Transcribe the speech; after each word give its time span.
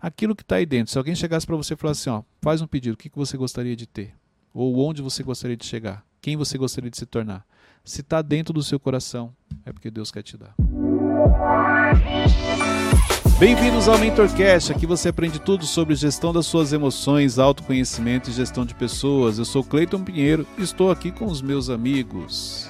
aquilo 0.00 0.34
que 0.34 0.42
está 0.42 0.56
aí 0.56 0.66
dentro. 0.66 0.92
Se 0.92 0.98
alguém 0.98 1.14
chegasse 1.14 1.46
para 1.46 1.56
você 1.56 1.74
e 1.74 1.76
falasse 1.76 2.08
assim, 2.08 2.18
ó, 2.18 2.22
faz 2.40 2.60
um 2.60 2.66
pedido, 2.66 2.94
o 2.94 2.96
que, 2.96 3.08
que 3.08 3.18
você 3.18 3.36
gostaria 3.36 3.76
de 3.76 3.86
ter? 3.86 4.14
Ou 4.54 4.78
onde 4.78 5.02
você 5.02 5.22
gostaria 5.22 5.56
de 5.56 5.66
chegar? 5.66 6.04
Quem 6.20 6.36
você 6.36 6.56
gostaria 6.56 6.90
de 6.90 6.96
se 6.96 7.06
tornar? 7.06 7.44
Se 7.84 8.00
está 8.00 8.22
dentro 8.22 8.52
do 8.52 8.62
seu 8.62 8.78
coração, 8.78 9.34
é 9.64 9.72
porque 9.72 9.90
Deus 9.90 10.10
quer 10.10 10.22
te 10.22 10.36
dar. 10.36 10.54
Bem-vindos 13.38 13.88
ao 13.88 13.98
MentorCast. 13.98 14.72
Aqui 14.72 14.84
você 14.84 15.10
aprende 15.10 15.40
tudo 15.40 15.64
sobre 15.64 15.94
gestão 15.94 16.32
das 16.32 16.46
suas 16.46 16.72
emoções, 16.72 17.38
autoconhecimento 17.38 18.30
e 18.30 18.32
gestão 18.32 18.66
de 18.66 18.74
pessoas. 18.74 19.38
Eu 19.38 19.44
sou 19.44 19.62
Cleiton 19.62 20.02
Pinheiro 20.02 20.46
e 20.58 20.62
estou 20.62 20.90
aqui 20.90 21.12
com 21.12 21.26
os 21.26 21.40
meus 21.40 21.70
amigos. 21.70 22.68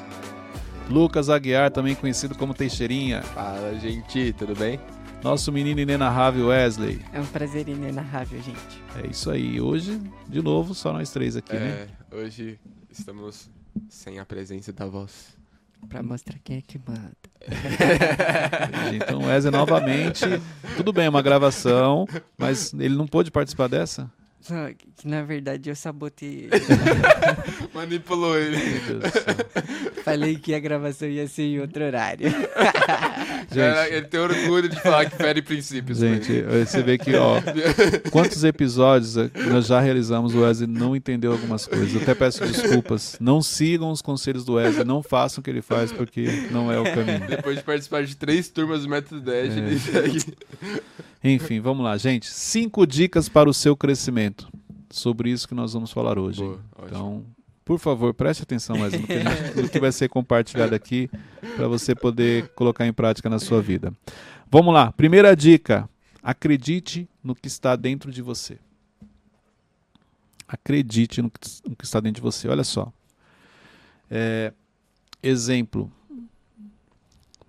Lucas 0.91 1.31
Aguiar, 1.31 1.71
também 1.71 1.95
conhecido 1.95 2.35
como 2.35 2.55
Teixeirinha. 2.55 3.23
Fala, 3.23 3.75
gente, 3.79 4.35
tudo 4.35 4.55
bem? 4.55 4.79
Nosso 5.23 5.50
menino 5.50 5.80
inenarrável 5.80 6.46
Wesley. 6.46 7.01
É 7.12 7.21
um 7.21 7.27
prazer 7.27 7.69
inenarrável, 7.69 8.41
gente. 8.41 8.82
É 9.02 9.06
isso 9.11 9.30
aí. 9.30 9.60
Hoje, 9.60 10.01
de 10.29 10.41
novo, 10.41 10.74
só 10.74 10.93
nós 10.93 11.10
três 11.10 11.37
aqui, 11.37 11.56
é, 11.56 11.59
né? 11.59 11.88
Hoje 12.12 12.59
estamos 12.88 13.51
sem 13.88 14.20
a 14.20 14.24
presença 14.24 14.73
da 14.73 14.87
voz. 14.87 15.37
Pra 15.88 16.02
mostrar 16.02 16.38
quem 16.43 16.59
é 16.59 16.62
que 16.62 16.79
manda. 16.79 17.12
então, 18.95 19.24
Wesley, 19.24 19.52
novamente. 19.52 20.24
Tudo 20.77 20.93
bem, 20.93 21.07
é 21.07 21.09
uma 21.10 21.23
gravação, 21.23 22.07
mas 22.37 22.73
ele 22.74 22.96
não 22.96 23.07
pôde 23.07 23.30
participar 23.30 23.69
dessa? 23.69 24.10
Só 24.59 24.69
que, 24.73 25.07
na 25.07 25.23
verdade 25.23 25.69
eu 25.69 25.77
sabotei 25.77 26.48
ele. 26.51 26.51
Manipulou 27.75 28.38
ele. 28.38 28.57
Falei 30.02 30.37
que 30.37 30.55
a 30.55 30.59
gravação 30.59 31.07
ia 31.07 31.29
ser 31.29 31.43
em 31.43 31.61
outro 31.61 31.84
horário. 31.84 32.30
Gente, 33.52 33.95
ele 33.95 34.07
tem 34.07 34.21
orgulho 34.21 34.69
de 34.69 34.80
falar 34.80 35.05
que 35.11 35.16
fere 35.16 35.43
princípios. 35.43 35.98
Gente, 35.98 36.43
você 36.43 36.83
vê 36.83 36.97
que, 36.97 37.15
ó, 37.15 37.41
quantos 38.11 38.43
episódios 38.45 39.16
nós 39.51 39.66
já 39.66 39.80
realizamos, 39.80 40.34
o 40.34 40.41
Wesley 40.41 40.69
não 40.69 40.96
entendeu 40.96 41.32
algumas 41.32 41.66
coisas. 41.66 41.95
Eu 41.95 42.02
até 42.02 42.15
peço 42.15 42.46
desculpas. 42.46 43.16
Não 43.21 43.43
sigam 43.43 43.91
os 43.91 44.02
conselhos 44.02 44.45
do 44.45 44.54
Wesley, 44.54 44.85
não 44.85 45.02
façam 45.02 45.41
o 45.41 45.45
que 45.45 45.51
ele 45.51 45.63
faz, 45.63 45.93
porque 45.93 46.49
não 46.51 46.73
é 46.73 46.79
o 46.79 46.85
caminho. 46.85 47.26
Depois 47.26 47.57
de 47.59 47.65
participar 47.65 48.04
de 48.04 48.16
três 48.16 48.49
turmas 48.49 48.82
do 48.82 48.88
Método 48.88 49.21
Dash, 49.21 49.57
é. 49.57 49.59
ele 49.59 49.79
segue. 49.79 50.37
Enfim, 51.23 51.61
vamos 51.61 51.85
lá, 51.85 51.97
gente. 51.97 52.27
Cinco 52.29 52.87
dicas 52.87 53.29
para 53.29 53.49
o 53.49 53.55
seu 53.55 53.77
crescimento. 53.77 54.49
Sobre 54.91 55.30
isso 55.30 55.47
que 55.47 55.55
nós 55.55 55.73
vamos 55.73 55.91
falar 55.91 56.19
hoje. 56.19 56.41
Boa, 56.41 56.60
então, 56.87 57.25
por 57.65 57.79
favor, 57.79 58.15
preste 58.15 58.43
atenção 58.43 58.79
mais 58.79 58.93
no 58.93 59.07
que, 59.07 59.13
gente, 59.13 59.57
no 59.63 59.69
que 59.69 59.79
vai 59.79 59.93
ser 59.93 60.09
compartilhado 60.09 60.75
aqui 60.75 61.10
para 61.57 61.69
você 61.69 61.95
poder 61.95 62.49
colocar 62.55 62.87
em 62.87 62.93
prática 62.93 63.29
na 63.29 63.38
sua 63.38 63.60
vida. 63.60 63.93
Vamos 64.50 64.72
lá. 64.72 64.91
Primeira 64.93 65.37
dica: 65.37 65.88
acredite 66.22 67.06
no 67.22 67.34
que 67.34 67.49
está 67.49 67.77
dentro 67.77 68.10
de 68.10 68.22
você. 68.22 68.59
Acredite 70.47 71.21
no 71.21 71.31
que, 71.31 71.41
no 71.69 71.77
que 71.77 71.84
está 71.84 72.00
dentro 72.00 72.16
de 72.16 72.22
você. 72.22 72.49
Olha 72.49 72.65
só. 72.65 72.91
É, 74.10 74.53
exemplo. 75.22 75.93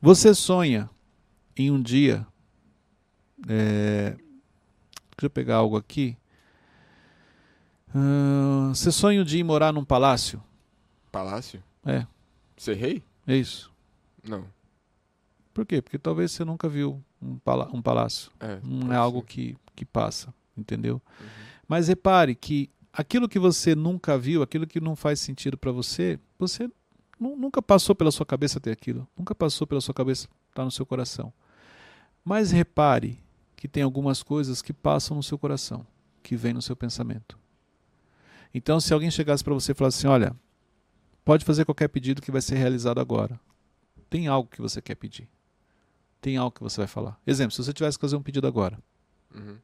Você 0.01 0.33
sonha 0.33 0.89
em 1.55 1.71
um 1.71 1.81
dia 1.81 2.27
é, 3.47 4.11
deixa 4.11 5.23
eu 5.23 5.29
pegar 5.29 5.57
algo 5.57 5.77
aqui. 5.77 6.17
Uh, 7.93 8.69
você 8.69 8.91
sonha 8.91 9.23
de 9.23 9.39
ir 9.39 9.43
morar 9.43 9.73
num 9.73 9.83
palácio? 9.83 10.41
Palácio? 11.11 11.63
É. 11.85 12.05
Ser 12.55 12.75
rei? 12.75 13.03
É 13.25 13.35
isso. 13.35 13.71
Não. 14.23 14.45
Por 15.53 15.65
quê? 15.65 15.81
Porque 15.81 15.97
talvez 15.97 16.31
você 16.31 16.45
nunca 16.45 16.69
viu 16.69 17.03
um, 17.21 17.37
palá 17.37 17.67
um 17.73 17.81
palácio. 17.81 18.31
É, 18.39 18.59
Não 18.63 18.93
é 18.93 18.95
algo 18.95 19.21
que, 19.21 19.57
que 19.75 19.85
passa, 19.85 20.33
entendeu? 20.57 21.01
Uhum. 21.19 21.27
Mas 21.67 21.87
repare 21.87 22.35
que 22.35 22.69
aquilo 22.93 23.27
que 23.27 23.39
você 23.39 23.75
nunca 23.75 24.17
viu, 24.17 24.41
aquilo 24.41 24.67
que 24.67 24.79
não 24.79 24.95
faz 24.95 25.19
sentido 25.19 25.57
para 25.57 25.71
você, 25.71 26.19
você 26.37 26.69
nunca 27.19 27.61
passou 27.61 27.95
pela 27.95 28.11
sua 28.11 28.25
cabeça 28.25 28.59
ter 28.59 28.71
aquilo. 28.71 29.07
Nunca 29.17 29.35
passou 29.35 29.67
pela 29.67 29.81
sua 29.81 29.93
cabeça 29.93 30.25
estar 30.25 30.61
tá 30.61 30.65
no 30.65 30.71
seu 30.71 30.85
coração. 30.85 31.33
Mas 32.23 32.51
repare 32.51 33.19
que 33.59 33.67
tem 33.67 33.83
algumas 33.83 34.23
coisas 34.23 34.61
que 34.61 34.71
passam 34.71 35.17
no 35.17 35.23
seu 35.23 35.37
coração, 35.37 35.85
que 36.23 36.35
vêm 36.35 36.53
no 36.53 36.61
seu 36.61 36.75
pensamento. 36.75 37.37
Então, 38.53 38.79
se 38.79 38.93
alguém 38.93 39.11
chegasse 39.11 39.43
para 39.43 39.53
você 39.53 39.73
e 39.73 39.75
falasse 39.75 39.97
assim: 39.97 40.07
olha, 40.07 40.33
pode 41.25 41.43
fazer 41.43 41.65
qualquer 41.65 41.89
pedido 41.89 42.21
que 42.21 42.31
vai 42.31 42.41
ser 42.41 42.55
realizado 42.55 42.99
agora. 42.99 43.39
Tem 44.09 44.27
algo 44.27 44.49
que 44.49 44.61
você 44.61 44.81
quer 44.81 44.95
pedir. 44.95 45.27
Tem 46.21 46.37
algo 46.37 46.51
que 46.51 46.63
você 46.63 46.81
vai 46.81 46.87
falar. 46.87 47.19
Exemplo, 47.27 47.51
se 47.51 47.63
você 47.63 47.73
tivesse 47.73 47.97
que 47.97 48.01
fazer 48.01 48.15
um 48.15 48.23
pedido 48.23 48.47
agora. 48.47 48.79
Uhum. 49.35 49.57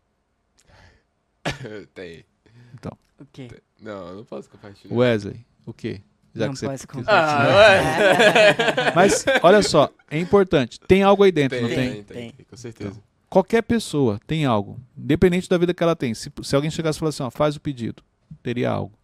tem. 1.95 2.25
Então. 2.73 2.91
O 3.17 3.25
quê? 3.25 3.49
Não, 3.81 4.09
eu 4.09 4.15
não 4.17 4.25
posso 4.25 4.49
compartilhar. 4.49 4.93
Wesley, 4.93 5.45
o 5.65 5.73
quê? 5.73 6.01
Já 6.35 6.47
não 6.47 6.53
que 6.53 6.59
você 6.59 6.67
pode 6.67 6.87
compartilhar. 6.87 8.87
Ah, 8.87 8.91
Mas, 8.93 9.25
olha 9.41 9.61
só, 9.61 9.89
é 10.11 10.19
importante. 10.19 10.79
Tem 10.81 11.01
algo 11.01 11.23
aí 11.23 11.31
dentro, 11.31 11.57
tem, 11.57 11.67
não 11.67 11.73
tem? 11.73 11.93
Tem, 11.93 12.03
tem, 12.03 12.31
tem 12.31 12.45
com 12.45 12.57
certeza. 12.57 12.91
Então, 12.91 13.14
Qualquer 13.35 13.63
pessoa 13.63 14.17
tem 14.25 14.45
algo, 14.45 14.79
independente 14.97 15.49
da 15.49 15.57
vida 15.57 15.73
que 15.73 15.83
ela 15.83 15.93
tem. 15.93 16.13
Se, 16.13 16.31
se 16.41 16.55
alguém 16.55 16.71
chegasse 16.71 16.97
e 16.97 17.01
falasse 17.01 17.21
assim, 17.21 17.27
ó, 17.27 17.29
faz 17.29 17.57
o 17.57 17.59
pedido, 17.59 18.01
teria 18.41 18.71
algo. 18.71 18.97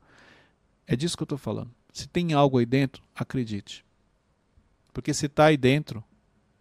É 0.88 0.96
disso 0.96 1.18
que 1.18 1.24
eu 1.24 1.25
estou 1.25 1.38
falando. 1.38 1.69
Se 1.92 2.08
tem 2.08 2.31
algo 2.31 2.58
aí 2.58 2.66
dentro, 2.66 3.03
acredite. 3.14 3.84
Porque 4.94 5.14
se 5.14 5.25
está 5.25 5.47
aí 5.47 5.58
dentro, 5.58 6.02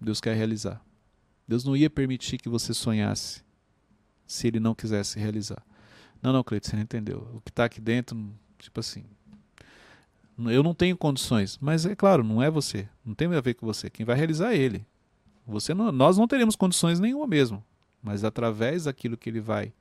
Deus 0.00 0.20
quer 0.20 0.34
realizar. 0.34 0.84
Deus 1.47 1.62
não 1.62 1.76
ia 1.76 1.88
permitir 1.88 2.38
que 2.38 2.48
você 2.48 2.75
sonhasse 2.75 3.44
se 4.26 4.48
ele 4.48 4.58
não 4.58 4.75
quisesse 4.75 5.16
realizar. 5.20 5.62
Não, 6.20 6.32
não, 6.32 6.42
Cleiton, 6.42 6.70
você 6.70 6.75
não 6.75 6.82
entendeu. 6.82 7.19
O 7.34 7.41
que 7.41 7.50
está 7.50 7.66
aqui 7.66 7.81
dentro, 7.81 8.19
tipo 8.58 8.81
assim, 8.81 9.04
eu 10.37 10.64
não 10.64 10.75
tenho 10.75 10.97
condições, 10.97 11.56
mas 11.60 11.87
é 11.87 11.94
claro, 11.94 12.25
não 12.25 12.42
é 12.42 12.50
você, 12.50 12.88
não 13.04 13.14
tem 13.14 13.32
a 13.32 13.41
ver 13.41 13.54
com 13.54 13.64
você. 13.64 13.88
Quem 13.88 14.04
vai 14.04 14.16
realizar 14.16 14.54
é 14.54 14.56
ele. 14.58 14.84
Você 15.50 15.75
não, 15.75 15.91
nós 15.91 16.16
não 16.16 16.27
teremos 16.27 16.56
condições 16.56 17.00
nenhuma 17.00 17.27
mesmo, 17.27 17.62
mas 18.03 18.25
através 18.25 18.84
daquilo 18.84 19.16
que 19.16 19.28
ele 19.28 19.41
vai 19.41 19.72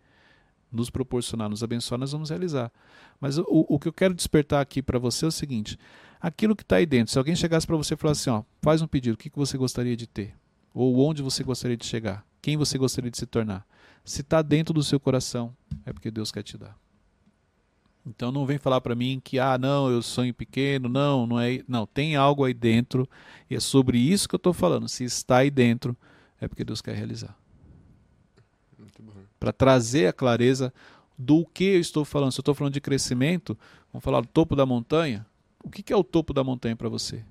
nos 0.72 0.90
proporcionar, 0.90 1.50
nos 1.50 1.64
abençoar, 1.64 2.00
nós 2.00 2.12
vamos 2.12 2.30
realizar. 2.30 2.72
Mas 3.20 3.38
o, 3.38 3.46
o 3.48 3.80
que 3.80 3.88
eu 3.88 3.94
quero 3.94 4.14
despertar 4.14 4.62
aqui 4.62 4.82
para 4.82 5.00
você 5.00 5.26
é 5.26 5.28
o 5.28 5.32
seguinte: 5.32 5.78
aquilo 6.20 6.56
que 6.56 6.64
está 6.64 6.78
aí 6.78 6.86
dentro, 6.86 7.12
se 7.12 7.18
alguém 7.18 7.36
chegasse 7.36 7.66
para 7.66 7.78
você 7.78 7.94
e 7.94 7.98
falasse 7.98 8.30
assim, 8.30 8.38
ó, 8.38 8.44
faz 8.62 8.82
um 8.82 8.88
pedido, 8.88 9.16
o 9.16 9.18
que, 9.18 9.30
que 9.30 9.38
você 9.38 9.58
gostaria 9.58 9.96
de 9.96 10.08
ter? 10.08 10.36
Ou 10.74 11.00
onde 11.00 11.22
você 11.22 11.44
gostaria 11.44 11.78
de 11.78 11.86
chegar? 11.86 12.26
Quem 12.42 12.56
você 12.56 12.78
gostaria 12.78 13.12
de 13.12 13.18
se 13.18 13.26
tornar? 13.26 13.66
Se 14.06 14.22
está 14.22 14.42
dentro 14.42 14.74
do 14.74 14.84
seu 14.84 15.00
coração, 15.00 15.56
é 15.86 15.92
porque 15.92 16.10
Deus 16.10 16.32
quer 16.32 16.44
te 16.44 16.58
dar. 16.58 16.78
Então 18.06 18.32
não 18.32 18.46
vem 18.46 18.58
falar 18.58 18.82
para 18.82 18.96
mim 18.96 19.22
que 19.24 19.40
ah, 19.40 19.58
não, 19.58 19.90
eu 19.90 20.02
sonho 20.02 20.34
pequeno, 20.34 20.90
não, 20.90 21.28
não 21.28 21.40
é, 21.40 21.62
não, 21.68 21.86
tem 21.86 22.16
algo 22.16 22.44
aí 22.44 22.54
dentro 22.54 23.08
e 23.50 23.56
é 23.56 23.60
sobre 23.60 23.98
isso 23.98 24.28
que 24.28 24.36
eu 24.36 24.38
estou 24.38 24.54
falando. 24.54 24.88
Se 24.88 25.04
está 25.04 25.38
aí 25.38 25.52
dentro, 25.52 25.96
é 26.40 26.48
porque 26.48 26.64
Deus 26.64 26.82
quer 26.82 26.96
realizar. 26.96 27.38
Para 29.40 29.54
trazer 29.54 30.08
a 30.08 30.14
clareza 30.14 30.74
do 31.18 31.46
que 31.46 31.66
eu 31.66 31.80
estou 31.80 32.06
falando. 32.06 32.32
Se 32.32 32.40
eu 32.40 32.42
estou 32.42 32.56
falando 32.56 32.74
de 32.74 32.82
crescimento, 32.82 33.58
vamos 33.92 34.04
falar 34.04 34.22
do 34.22 34.28
topo 34.28 34.56
da 34.56 34.66
montanha. 34.66 35.26
O 35.64 35.70
que 35.70 35.92
é 35.92 35.96
o 35.96 36.04
topo 36.04 36.34
da 36.34 36.44
montanha 36.44 36.76
para 36.76 36.88
você? 36.88 37.24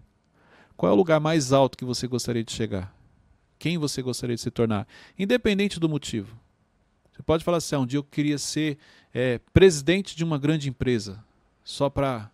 Qual 0.76 0.90
é 0.90 0.92
o 0.92 0.96
lugar 0.96 1.18
mais 1.18 1.52
alto 1.52 1.76
que 1.76 1.84
você 1.84 2.06
gostaria 2.06 2.44
de 2.44 2.52
chegar? 2.52 2.94
Quem 3.58 3.76
você 3.78 4.00
gostaria 4.00 4.36
de 4.36 4.42
se 4.42 4.50
tornar? 4.50 4.86
Independente 5.18 5.80
do 5.80 5.88
motivo. 5.88 6.38
Você 7.18 7.22
pode 7.24 7.42
falar 7.42 7.58
assim: 7.58 7.74
ah, 7.74 7.80
um 7.80 7.86
dia 7.86 7.98
eu 7.98 8.04
queria 8.04 8.38
ser 8.38 8.78
é, 9.12 9.40
presidente 9.52 10.16
de 10.16 10.22
uma 10.22 10.38
grande 10.38 10.68
empresa, 10.68 11.22
só 11.64 11.90
para 11.90 12.30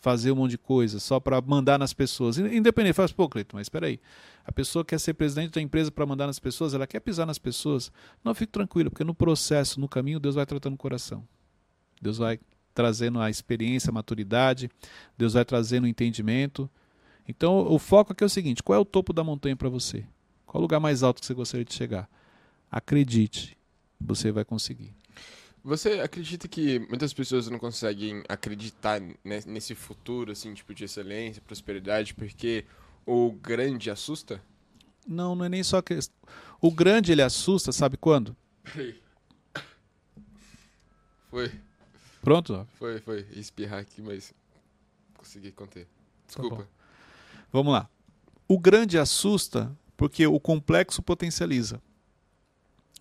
fazer 0.00 0.30
um 0.30 0.36
monte 0.36 0.52
de 0.52 0.58
coisa, 0.58 1.00
só 1.00 1.18
para 1.18 1.40
mandar 1.40 1.80
nas 1.80 1.92
pessoas. 1.92 2.38
Independente, 2.38 2.94
faz, 2.94 3.10
pô, 3.10 3.28
Cleiton, 3.28 3.56
mas 3.56 3.64
espera 3.64 3.86
aí. 3.88 3.98
A 4.44 4.52
pessoa 4.52 4.84
quer 4.84 5.00
ser 5.00 5.14
presidente 5.14 5.54
da 5.54 5.60
empresa 5.60 5.90
para 5.90 6.06
mandar 6.06 6.28
nas 6.28 6.38
pessoas, 6.38 6.74
ela 6.74 6.86
quer 6.86 7.00
pisar 7.00 7.26
nas 7.26 7.38
pessoas. 7.38 7.90
Não, 8.22 8.32
fique 8.34 8.52
tranquilo, 8.52 8.88
porque 8.88 9.02
no 9.02 9.14
processo, 9.14 9.80
no 9.80 9.88
caminho, 9.88 10.20
Deus 10.20 10.36
vai 10.36 10.46
tratando 10.46 10.74
o 10.74 10.76
coração. 10.76 11.26
Deus 12.00 12.18
vai 12.18 12.38
trazendo 12.72 13.20
a 13.20 13.28
experiência, 13.28 13.90
a 13.90 13.92
maturidade, 13.92 14.70
Deus 15.18 15.32
vai 15.32 15.44
trazendo 15.44 15.84
o 15.84 15.88
entendimento. 15.88 16.70
Então, 17.26 17.66
o 17.66 17.80
foco 17.80 18.12
aqui 18.12 18.22
é 18.22 18.26
o 18.26 18.30
seguinte: 18.30 18.62
qual 18.62 18.76
é 18.76 18.80
o 18.80 18.84
topo 18.84 19.12
da 19.12 19.24
montanha 19.24 19.56
para 19.56 19.68
você? 19.68 20.04
Qual 20.46 20.60
o 20.60 20.62
lugar 20.62 20.78
mais 20.78 21.02
alto 21.02 21.20
que 21.20 21.26
você 21.26 21.34
gostaria 21.34 21.64
de 21.64 21.74
chegar? 21.74 22.08
Acredite, 22.70 23.56
você 24.04 24.30
vai 24.30 24.44
conseguir. 24.44 24.94
Você 25.62 26.00
acredita 26.00 26.46
que 26.46 26.78
muitas 26.80 27.14
pessoas 27.14 27.48
não 27.48 27.58
conseguem 27.58 28.22
acreditar 28.28 29.00
nesse 29.24 29.74
futuro, 29.74 30.30
assim, 30.30 30.52
tipo, 30.52 30.74
de 30.74 30.84
excelência, 30.84 31.40
prosperidade, 31.40 32.12
porque 32.12 32.66
o 33.06 33.32
grande 33.32 33.90
assusta? 33.90 34.42
Não, 35.06 35.34
não 35.34 35.44
é 35.44 35.48
nem 35.48 35.62
só 35.62 35.80
que 35.80 35.98
o 36.60 36.70
grande 36.70 37.12
ele 37.12 37.22
assusta, 37.22 37.72
sabe 37.72 37.96
quando? 37.96 38.36
Foi. 41.30 41.50
Pronto? 42.20 42.66
Foi, 42.78 43.00
foi. 43.00 43.26
Espirrar 43.32 43.80
aqui, 43.80 44.00
mas 44.00 44.32
consegui 45.16 45.50
conter. 45.50 45.84
Tá 45.84 45.90
Desculpa. 46.26 46.62
Tá 46.62 46.68
Vamos 47.50 47.72
lá. 47.72 47.88
O 48.46 48.58
grande 48.58 48.98
assusta 48.98 49.76
porque 49.96 50.26
o 50.26 50.38
complexo 50.38 51.02
potencializa. 51.02 51.82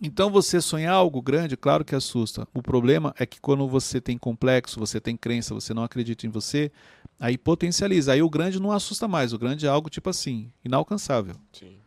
Então 0.02 0.30
você 0.30 0.60
sonhar 0.60 0.94
algo 0.94 1.22
grande, 1.22 1.56
claro 1.56 1.86
que 1.86 1.96
assusta. 1.96 2.48
O 2.54 2.62
problema 2.62 3.14
é 3.18 3.26
que 3.26 3.40
quando 3.40 3.68
você 3.68 4.02
tem 4.02 4.18
complexo, 4.18 4.80
você 4.80 5.00
tem 5.00 5.16
crença, 5.16 5.54
você 5.54 5.74
não 5.74 5.84
acredita 5.84 6.26
em 6.26 6.30
você, 6.30 6.72
aí 7.20 7.38
potencializa. 7.38 8.14
Aí 8.14 8.22
o 8.22 8.30
grande 8.30 8.60
não 8.60 8.72
assusta 8.72 9.08
mais. 9.08 9.34
O 9.34 9.40
grande 9.40 9.66
é 9.66 9.70
algo 9.70 9.90
tipo 9.90 10.10
assim, 10.10 10.52
inalcançável. 10.64 11.36
Sim. 11.54 11.78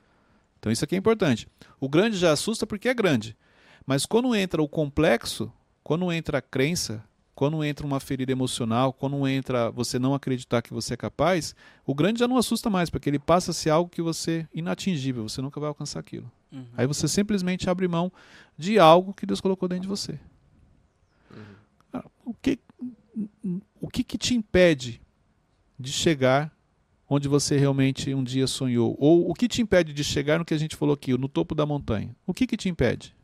Então 0.59 0.73
isso 0.73 0.85
aqui 0.85 0.95
é 0.95 0.99
importante. 0.99 1.49
O 1.79 1.89
grande 1.89 2.17
já 2.17 2.33
assusta 2.33 2.67
porque 2.67 2.89
é 2.89 2.95
grande. 2.95 3.37
Mas 3.85 4.07
quando 4.07 4.35
entra 4.35 4.63
o 4.63 4.69
complexo, 4.69 5.53
quando 5.83 6.11
entra 6.13 6.39
a 6.39 6.43
crença, 6.43 7.05
quando 7.37 7.63
entra 7.63 7.87
uma 7.87 8.01
ferida 8.01 8.33
emocional, 8.33 8.95
quando 8.95 9.29
entra 9.29 9.71
você 9.71 9.99
não 9.99 10.15
acreditar 10.15 10.63
que 10.63 10.73
você 10.73 10.95
é 10.95 10.97
capaz, 10.97 11.55
o 11.85 11.95
grande 11.95 12.19
já 12.19 12.27
não 12.27 12.39
assusta 12.39 12.71
mais, 12.71 12.89
porque 12.89 13.11
ele 13.11 13.19
passa 13.19 13.51
a 13.51 13.55
ser 13.55 13.69
algo 13.69 13.91
que 13.91 14.01
você 14.01 14.49
inatingível, 14.55 15.29
você 15.29 15.43
nunca 15.43 15.61
vai 15.61 15.69
alcançar 15.69 16.01
aquilo. 16.01 16.33
Uhum. 16.51 16.65
Aí 16.75 16.87
você 16.87 17.07
simplesmente 17.07 17.69
abre 17.69 17.87
mão 17.87 18.11
de 18.57 18.79
algo 18.79 19.13
que 19.13 19.27
Deus 19.27 19.41
colocou 19.41 19.69
dentro 19.69 19.83
de 19.83 19.89
você. 19.89 20.19
Ah, 21.93 22.05
O 22.25 22.33
que, 22.33 22.59
o 23.81 23.89
que, 23.89 24.03
que 24.03 24.17
te 24.17 24.35
impede 24.35 25.01
de 25.79 25.93
chegar 25.93 26.51
onde 27.09 27.29
você 27.29 27.59
realmente 27.59 28.15
um 28.15 28.25
dia 28.25 28.47
sonhou? 28.47 28.97
Ou 28.99 29.31
o 29.31 29.35
que 29.35 29.47
te 29.47 29.61
impede 29.61 29.93
de 29.93 30.03
chegar 30.03 30.39
no 30.39 30.45
que 30.45 30.55
a 30.55 30.59
gente 30.59 30.75
falou 30.75 30.95
aqui, 30.95 31.17
no 31.17 31.29
topo 31.29 31.55
da 31.55 31.67
montanha? 31.67 32.17
O 32.27 32.33
que, 32.33 32.47
que 32.47 32.57
te 32.57 32.71
impede? 32.71 33.15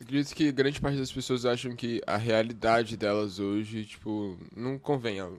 Acredito 0.00 0.34
que 0.34 0.50
grande 0.52 0.80
parte 0.80 0.98
das 0.98 1.10
pessoas 1.12 1.46
acham 1.46 1.74
que 1.74 2.00
a 2.06 2.16
realidade 2.16 2.96
delas 2.96 3.38
hoje, 3.38 3.84
tipo, 3.84 4.36
não 4.56 4.78
convém. 4.78 5.20
a- 5.20 5.30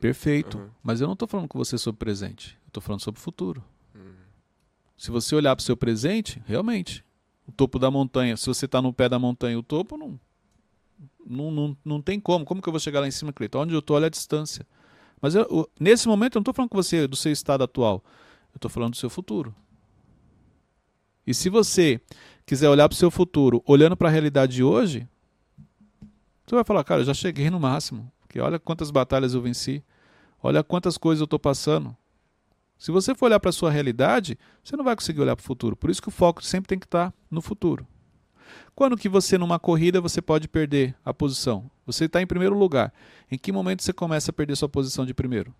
Perfeito. 0.00 0.58
Uhum. 0.58 0.68
Mas 0.82 1.00
eu 1.00 1.06
não 1.06 1.12
estou 1.14 1.28
falando 1.28 1.48
com 1.48 1.58
você 1.58 1.76
sobre 1.76 1.96
o 1.96 1.98
presente. 1.98 2.56
Eu 2.64 2.68
estou 2.68 2.82
falando 2.82 3.00
sobre 3.00 3.18
o 3.20 3.22
futuro. 3.22 3.62
Uhum. 3.94 4.12
Se 4.96 5.10
você 5.10 5.34
olhar 5.34 5.54
para 5.54 5.62
o 5.62 5.64
seu 5.64 5.76
presente, 5.76 6.42
realmente, 6.46 7.04
o 7.46 7.52
topo 7.52 7.78
da 7.78 7.90
montanha, 7.90 8.36
se 8.36 8.46
você 8.46 8.64
está 8.66 8.80
no 8.80 8.92
pé 8.92 9.08
da 9.08 9.18
montanha, 9.18 9.58
o 9.58 9.62
topo 9.62 9.96
não, 9.96 10.18
não, 11.26 11.50
não, 11.50 11.76
não 11.84 12.02
tem 12.02 12.18
como. 12.20 12.44
Como 12.44 12.62
que 12.62 12.68
eu 12.68 12.72
vou 12.72 12.80
chegar 12.80 13.00
lá 13.00 13.08
em 13.08 13.12
cima, 13.12 13.32
Cleiton? 13.32 13.62
Onde 13.62 13.74
eu 13.74 13.80
estou, 13.80 13.96
olha 13.96 14.06
a 14.06 14.10
distância. 14.10 14.66
Mas 15.20 15.34
eu- 15.34 15.42
eu- 15.50 15.70
nesse 15.78 16.06
momento 16.08 16.36
eu 16.36 16.40
não 16.40 16.42
estou 16.42 16.54
falando 16.54 16.70
com 16.70 16.76
você 16.76 17.06
do 17.06 17.16
seu 17.16 17.32
estado 17.32 17.64
atual. 17.64 18.02
Eu 18.52 18.58
estou 18.58 18.70
falando 18.70 18.92
do 18.92 18.96
seu 18.96 19.10
futuro. 19.10 19.54
E 21.26 21.34
se 21.34 21.48
você 21.50 22.00
quiser 22.48 22.70
olhar 22.70 22.88
para 22.88 22.94
o 22.94 22.98
seu 22.98 23.10
futuro 23.10 23.62
olhando 23.66 23.94
para 23.94 24.08
a 24.08 24.10
realidade 24.10 24.54
de 24.54 24.64
hoje, 24.64 25.06
você 26.46 26.54
vai 26.54 26.64
falar, 26.64 26.82
cara, 26.82 27.02
eu 27.02 27.04
já 27.04 27.12
cheguei 27.12 27.50
no 27.50 27.60
máximo. 27.60 28.10
Porque 28.20 28.40
olha 28.40 28.58
quantas 28.58 28.90
batalhas 28.90 29.34
eu 29.34 29.42
venci. 29.42 29.84
Olha 30.42 30.64
quantas 30.64 30.96
coisas 30.96 31.20
eu 31.20 31.26
estou 31.26 31.38
passando. 31.38 31.94
Se 32.78 32.90
você 32.90 33.14
for 33.14 33.26
olhar 33.26 33.38
para 33.38 33.50
a 33.50 33.52
sua 33.52 33.70
realidade, 33.70 34.38
você 34.64 34.76
não 34.76 34.84
vai 34.84 34.96
conseguir 34.96 35.20
olhar 35.20 35.36
para 35.36 35.42
o 35.42 35.46
futuro. 35.46 35.76
Por 35.76 35.90
isso 35.90 36.00
que 36.00 36.08
o 36.08 36.12
foco 36.12 36.42
sempre 36.42 36.68
tem 36.68 36.78
que 36.78 36.86
estar 36.86 37.12
no 37.30 37.42
futuro. 37.42 37.86
Quando 38.74 38.96
que 38.96 39.10
você, 39.10 39.36
numa 39.36 39.58
corrida, 39.58 40.00
você 40.00 40.22
pode 40.22 40.48
perder 40.48 40.96
a 41.04 41.12
posição? 41.12 41.70
Você 41.84 42.06
está 42.06 42.22
em 42.22 42.26
primeiro 42.26 42.56
lugar. 42.56 42.94
Em 43.30 43.36
que 43.36 43.52
momento 43.52 43.82
você 43.82 43.92
começa 43.92 44.30
a 44.30 44.32
perder 44.32 44.56
sua 44.56 44.70
posição 44.70 45.04
de 45.04 45.12
primeiro? 45.12 45.54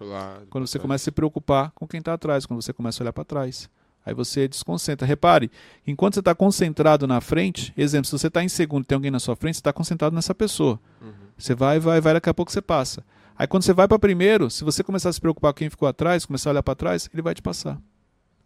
Lado. 0.00 0.46
Quando 0.48 0.66
você 0.66 0.78
começa 0.78 1.02
a 1.02 1.04
se 1.04 1.10
preocupar 1.10 1.70
com 1.72 1.86
quem 1.86 1.98
está 1.98 2.14
atrás, 2.14 2.46
quando 2.46 2.62
você 2.62 2.72
começa 2.72 3.02
a 3.02 3.04
olhar 3.04 3.12
para 3.12 3.24
trás. 3.24 3.68
Aí 4.04 4.14
você 4.14 4.48
desconcentra. 4.48 5.06
Repare, 5.06 5.50
enquanto 5.86 6.14
você 6.14 6.20
está 6.20 6.34
concentrado 6.34 7.06
na 7.06 7.20
frente, 7.20 7.72
exemplo, 7.76 8.06
se 8.06 8.12
você 8.12 8.26
está 8.26 8.42
em 8.42 8.48
segundo 8.48 8.82
e 8.82 8.86
tem 8.86 8.96
alguém 8.96 9.10
na 9.10 9.20
sua 9.20 9.36
frente, 9.36 9.54
você 9.54 9.60
está 9.60 9.72
concentrado 9.72 10.14
nessa 10.14 10.34
pessoa. 10.34 10.80
Uhum. 11.00 11.12
Você 11.38 11.54
vai, 11.54 11.78
vai, 11.78 12.00
vai, 12.00 12.14
daqui 12.14 12.28
a 12.28 12.34
pouco 12.34 12.50
você 12.50 12.60
passa. 12.60 13.04
Aí 13.36 13.46
quando 13.46 13.62
você 13.62 13.72
vai 13.72 13.88
para 13.88 13.98
primeiro, 13.98 14.50
se 14.50 14.64
você 14.64 14.82
começar 14.82 15.08
a 15.08 15.12
se 15.12 15.20
preocupar 15.20 15.52
com 15.52 15.58
quem 15.58 15.70
ficou 15.70 15.88
atrás, 15.88 16.26
começar 16.26 16.50
a 16.50 16.52
olhar 16.52 16.62
para 16.62 16.74
trás, 16.74 17.08
ele 17.12 17.22
vai 17.22 17.34
te 17.34 17.42
passar. 17.42 17.80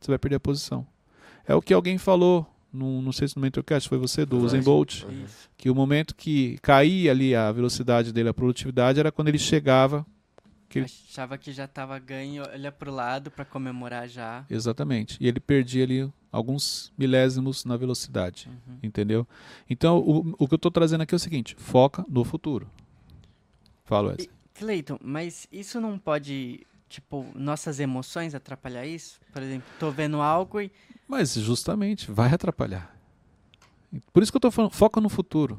Você 0.01 0.11
vai 0.11 0.19
perder 0.19 0.37
a 0.37 0.41
posição. 0.41 0.87
É 1.47 1.55
o 1.55 1.63
que 1.63 1.73
alguém 1.73 1.97
falou, 1.97 2.47
num, 2.73 3.01
não 3.01 3.13
sei 3.13 3.29
se 3.29 3.37
no 3.37 3.43
Mentorcast 3.43 3.89
foi 3.89 3.99
você, 3.99 4.27
do. 4.27 4.39
Usain 4.39 4.63
Bolt, 4.63 5.05
Uhum. 5.05 5.25
Que 5.57 5.71
o 5.71 5.75
momento 5.75 6.15
que 6.15 6.59
caía 6.61 7.11
ali 7.11 7.35
a 7.35 7.51
velocidade 7.51 8.13
dele, 8.13 8.29
a 8.29 8.35
produtividade, 8.35 9.01
era 9.01 9.11
quando 9.11 9.29
ele 9.29 9.39
chegava. 9.39 10.05
Que 10.69 10.81
ele- 10.81 10.87
Achava 10.87 11.39
que 11.39 11.53
já 11.53 11.67
tava 11.69 11.99
ganho, 11.99 12.43
olha 12.43 12.73
pro 12.73 12.91
lado 12.93 13.31
pra 13.31 13.45
comemorar 13.45 14.09
já. 14.09 14.45
Exatamente. 14.51 15.17
E 15.21 15.29
ele 15.29 15.39
perdia 15.41 15.85
ali 15.85 16.13
alguns 16.33 16.93
milésimos 16.99 17.65
na 17.65 17.77
velocidade. 17.77 18.49
Uhum. 18.49 18.79
Entendeu? 18.83 19.27
Então, 19.71 19.99
o, 19.99 20.35
o 20.39 20.49
que 20.49 20.55
eu 20.55 20.57
estou 20.57 20.71
trazendo 20.71 21.03
aqui 21.03 21.15
é 21.15 21.17
o 21.17 21.21
seguinte: 21.21 21.55
foca 21.59 22.05
no 22.09 22.25
futuro. 22.25 22.69
Fala, 23.85 24.09
Wesley. 24.09 24.31
Cleiton, 24.55 24.99
mas 25.03 25.47
isso 25.53 25.81
não 25.81 25.99
pode, 25.99 26.67
tipo, 26.89 27.25
nossas 27.35 27.79
emoções 27.79 28.35
atrapalhar 28.35 28.85
isso? 28.87 29.21
Por 29.33 29.43
exemplo, 29.43 29.69
tô 29.79 29.91
vendo 29.91 30.21
algo 30.21 30.61
e. 30.61 30.73
Mas 31.07 31.35
justamente 31.35 32.11
vai 32.11 32.33
atrapalhar. 32.35 32.93
Por 34.13 34.23
isso 34.23 34.33
que 34.33 34.37
eu 34.37 34.39
estou 34.41 34.51
falando, 34.51 34.73
foca 34.73 35.01
no 35.01 35.09
futuro. 35.09 35.59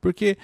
Porque, 0.00 0.36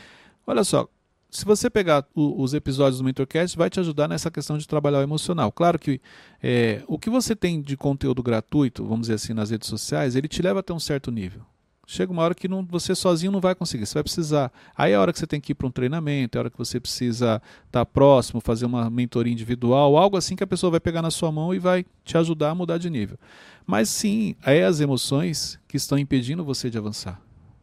olha 0.47 0.65
só, 0.65 0.89
se 1.33 1.47
você 1.47 1.71
pegar 1.71 2.07
o- 2.15 2.43
os 2.43 2.53
episódios 2.53 2.99
do 2.99 3.05
Mentorcast, 3.05 3.57
vai 3.57 3.71
te 3.71 3.81
ajudar 3.81 4.07
nessa 4.07 4.31
questão 4.31 4.59
de 4.59 4.69
trabalhar 4.69 4.99
o 4.99 5.03
emocional. 5.03 5.51
Claro 5.51 5.79
que 5.79 5.99
é, 6.43 6.83
o 6.87 6.99
que 6.99 7.09
você 7.09 7.35
tem 7.35 7.61
de 7.63 7.77
conteúdo 7.77 8.23
gratuito, 8.23 8.85
vamos 8.85 9.03
dizer 9.03 9.15
assim, 9.15 9.33
nas 9.33 9.49
redes 9.51 9.69
sociais, 9.69 10.15
ele 10.15 10.29
te 10.29 10.43
leva 10.43 10.61
até 10.61 10.75
um 10.75 10.79
certo 10.79 11.11
nível. 11.11 11.41
Chega 11.87 12.13
uma 12.13 12.23
hora 12.23 12.35
que 12.35 12.47
não- 12.47 12.65
você 12.65 12.95
sozinho 12.95 13.33
não 13.33 13.41
vai 13.41 13.55
conseguir, 13.55 13.87
você 13.87 13.95
vai 13.95 14.03
precisar. 14.03 14.53
Aí 14.77 14.93
é 14.93 14.95
a 14.95 15.01
hora 15.01 15.13
que 15.13 15.19
você 15.19 15.27
tem 15.27 15.41
que 15.41 15.53
ir 15.53 15.55
para 15.55 15.67
um 15.67 15.71
treinamento, 15.71 16.37
é 16.37 16.39
a 16.39 16.43
hora 16.43 16.51
que 16.51 16.57
você 16.59 16.79
precisa 16.79 17.43
estar 17.67 17.85
próximo, 17.87 18.41
fazer 18.41 18.67
uma 18.67 18.89
mentoria 18.89 19.33
individual, 19.33 19.97
algo 19.97 20.17
assim 20.17 20.37
que 20.37 20.45
a 20.45 20.47
pessoa 20.47 20.71
vai 20.71 20.81
pegar 20.81 21.03
na 21.03 21.11
sua 21.11 21.33
mão 21.33 21.55
e 21.55 21.59
vai 21.59 21.85
te 22.05 22.17
ajudar 22.17 22.51
a 22.51 22.55
mudar 22.55 22.79
de 22.79 22.89
nível. 22.89 23.19
Mas 23.67 23.89
sim, 23.89 24.37
é 24.45 24.65
as 24.65 24.81
emoções 24.81 25.59
que 25.67 25.77
estão 25.77 25.99
impedindo 25.99 26.45
você 26.45 26.69
de 26.71 26.79
avançar. 26.79 27.21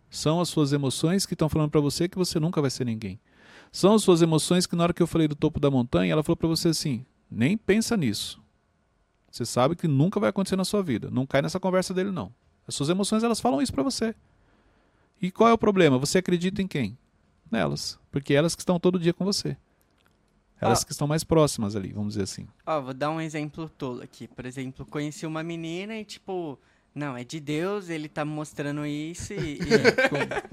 São 0.09 0.41
as 0.41 0.49
suas 0.49 0.73
emoções 0.73 1.25
que 1.25 1.33
estão 1.33 1.47
falando 1.47 1.69
para 1.69 1.79
você 1.81 2.09
que 2.09 2.17
você 2.17 2.39
nunca 2.39 2.59
vai 2.61 2.69
ser 2.71 2.83
ninguém. 2.83 3.19
São 3.71 3.93
as 3.93 4.03
suas 4.03 4.21
emoções 4.21 4.65
que 4.65 4.75
na 4.75 4.83
hora 4.83 4.93
que 4.93 5.01
eu 5.01 5.07
falei 5.07 5.27
do 5.27 5.35
topo 5.35 5.59
da 5.59 5.69
montanha, 5.69 6.11
ela 6.11 6.23
falou 6.23 6.37
para 6.37 6.47
você 6.47 6.69
assim: 6.69 7.05
nem 7.29 7.57
pensa 7.57 7.95
nisso. 7.95 8.41
Você 9.31 9.45
sabe 9.45 9.75
que 9.75 9.87
nunca 9.87 10.19
vai 10.19 10.29
acontecer 10.29 10.55
na 10.55 10.65
sua 10.65 10.81
vida. 10.81 11.09
Não 11.11 11.25
cai 11.25 11.41
nessa 11.41 11.59
conversa 11.59 11.93
dele 11.93 12.11
não. 12.11 12.33
As 12.67 12.73
suas 12.75 12.89
emoções 12.89 13.23
elas 13.23 13.39
falam 13.39 13.61
isso 13.61 13.71
para 13.71 13.83
você. 13.83 14.15
E 15.21 15.29
qual 15.31 15.49
é 15.49 15.53
o 15.53 15.57
problema? 15.57 15.97
Você 15.99 16.17
acredita 16.17 16.61
em 16.61 16.67
quem? 16.67 16.97
Nelas, 17.51 17.99
porque 18.11 18.33
elas 18.33 18.55
que 18.55 18.61
estão 18.61 18.79
todo 18.79 18.99
dia 18.99 19.13
com 19.13 19.25
você. 19.25 19.55
Elas 20.61 20.81
Ah. 20.81 20.85
que 20.85 20.91
estão 20.91 21.07
mais 21.07 21.23
próximas 21.23 21.75
ali, 21.75 21.91
vamos 21.93 22.13
dizer 22.13 22.23
assim. 22.23 22.47
Ó, 22.65 22.81
vou 22.81 22.93
dar 22.93 23.09
um 23.11 23.21
exemplo 23.21 23.69
tolo 23.69 24.01
aqui. 24.01 24.27
Por 24.27 24.45
exemplo, 24.45 24.85
conheci 24.85 25.25
uma 25.25 25.41
menina 25.43 25.95
e, 25.95 26.03
tipo, 26.03 26.59
não, 26.99 27.17
é 27.17 27.23
de 27.23 27.39
Deus, 27.39 27.89
ele 27.89 28.07
tá 28.07 28.23
me 28.25 28.31
mostrando 28.31 28.85
isso 28.85 29.33
e. 29.33 29.59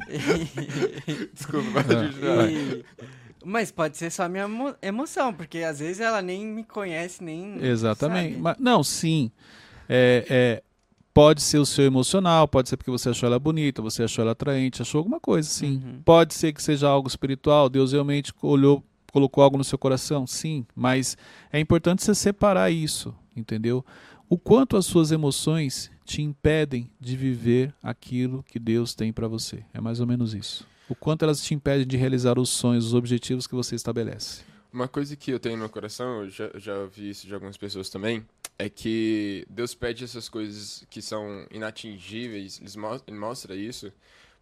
e- 0.08 1.30
Desculpa, 1.34 1.68
mas 1.74 1.90
Ah. 1.90 2.06
continuar. 2.06 2.50
e- 2.50 2.84
Mas 3.44 3.70
pode 3.70 3.96
ser 3.96 4.10
só 4.10 4.28
minha 4.28 4.44
emo- 4.44 4.74
emoção, 4.82 5.32
porque 5.32 5.58
às 5.58 5.78
vezes 5.78 6.00
ela 6.00 6.20
nem 6.20 6.44
me 6.44 6.64
conhece, 6.64 7.22
nem. 7.22 7.58
Exatamente. 7.64 8.38
Mas, 8.38 8.56
não, 8.58 8.82
sim. 8.82 9.30
É, 9.88 10.26
é, 10.28 10.62
pode 11.14 11.40
ser 11.42 11.58
o 11.58 11.66
seu 11.66 11.84
emocional, 11.84 12.48
pode 12.48 12.68
ser 12.68 12.76
porque 12.76 12.90
você 12.90 13.10
achou 13.10 13.28
ela 13.28 13.38
bonita, 13.38 13.80
você 13.80 14.02
achou 14.02 14.22
ela 14.22 14.32
atraente, 14.32 14.82
achou 14.82 14.98
alguma 14.98 15.20
coisa, 15.20 15.48
sim. 15.48 15.80
Uhum. 15.84 16.00
Pode 16.04 16.34
ser 16.34 16.52
que 16.52 16.60
seja 16.62 16.88
algo 16.88 17.06
espiritual, 17.08 17.68
Deus 17.68 17.92
realmente 17.92 18.32
olhou, 18.42 18.82
colocou 19.12 19.44
algo 19.44 19.56
no 19.56 19.62
seu 19.64 19.78
coração, 19.78 20.26
sim. 20.26 20.66
Mas 20.74 21.16
é 21.52 21.60
importante 21.60 22.02
você 22.02 22.16
separar 22.16 22.70
isso, 22.72 23.14
entendeu? 23.36 23.84
O 24.28 24.36
quanto 24.36 24.76
as 24.76 24.86
suas 24.86 25.12
emoções 25.12 25.88
te 26.04 26.20
impedem 26.20 26.90
de 26.98 27.16
viver 27.16 27.72
aquilo 27.80 28.42
que 28.42 28.58
Deus 28.58 28.92
tem 28.92 29.12
para 29.12 29.28
você. 29.28 29.64
É 29.72 29.80
mais 29.80 30.00
ou 30.00 30.06
menos 30.06 30.34
isso. 30.34 30.66
O 30.88 30.96
quanto 30.96 31.24
elas 31.24 31.40
te 31.40 31.54
impedem 31.54 31.86
de 31.86 31.96
realizar 31.96 32.36
os 32.36 32.50
sonhos, 32.50 32.86
os 32.86 32.94
objetivos 32.94 33.46
que 33.46 33.54
você 33.54 33.76
estabelece. 33.76 34.42
Uma 34.72 34.88
coisa 34.88 35.14
que 35.14 35.30
eu 35.30 35.38
tenho 35.38 35.54
no 35.54 35.60
meu 35.60 35.68
coração, 35.68 36.24
eu 36.24 36.30
já, 36.30 36.50
já 36.56 36.76
ouvi 36.76 37.10
isso 37.10 37.26
de 37.26 37.34
algumas 37.34 37.56
pessoas 37.56 37.88
também, 37.88 38.26
é 38.58 38.68
que 38.68 39.46
Deus 39.48 39.74
pede 39.74 40.02
essas 40.02 40.28
coisas 40.28 40.84
que 40.90 41.00
são 41.00 41.46
inatingíveis, 41.50 42.60
ele 43.06 43.16
mostra 43.16 43.54
isso, 43.54 43.92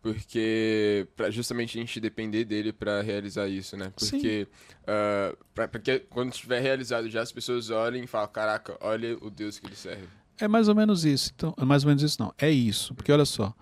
porque 0.04 1.08
justamente 1.30 1.78
a 1.78 1.80
gente 1.80 1.98
depender 1.98 2.44
dele 2.44 2.72
pra 2.74 3.00
realizar 3.00 3.48
isso, 3.48 3.74
né? 3.76 3.90
Porque, 3.96 4.46
ah, 4.86 5.34
pra- 5.54 5.66
porque 5.66 6.00
quando 6.10 6.30
estiver 6.32 6.60
realizado 6.60 7.08
já, 7.08 7.22
as 7.22 7.32
pessoas 7.32 7.70
olhem 7.70 8.04
e 8.04 8.06
falam, 8.06 8.28
caraca, 8.28 8.76
olha 8.82 9.16
o 9.22 9.30
Deus 9.30 9.58
que 9.58 9.66
ele 9.66 9.74
serve. 9.74 10.06
É 10.38 10.46
mais 10.46 10.68
ou 10.68 10.74
menos 10.74 11.04
isso. 11.06 11.32
Então, 11.34 11.54
é 11.56 11.64
mais 11.64 11.84
ou 11.84 11.88
menos 11.88 12.02
isso 12.02 12.20
não. 12.20 12.34
É 12.36 12.50
isso. 12.50 12.94
Porque 12.94 13.10
olha 13.10 13.24
só, 13.24 13.54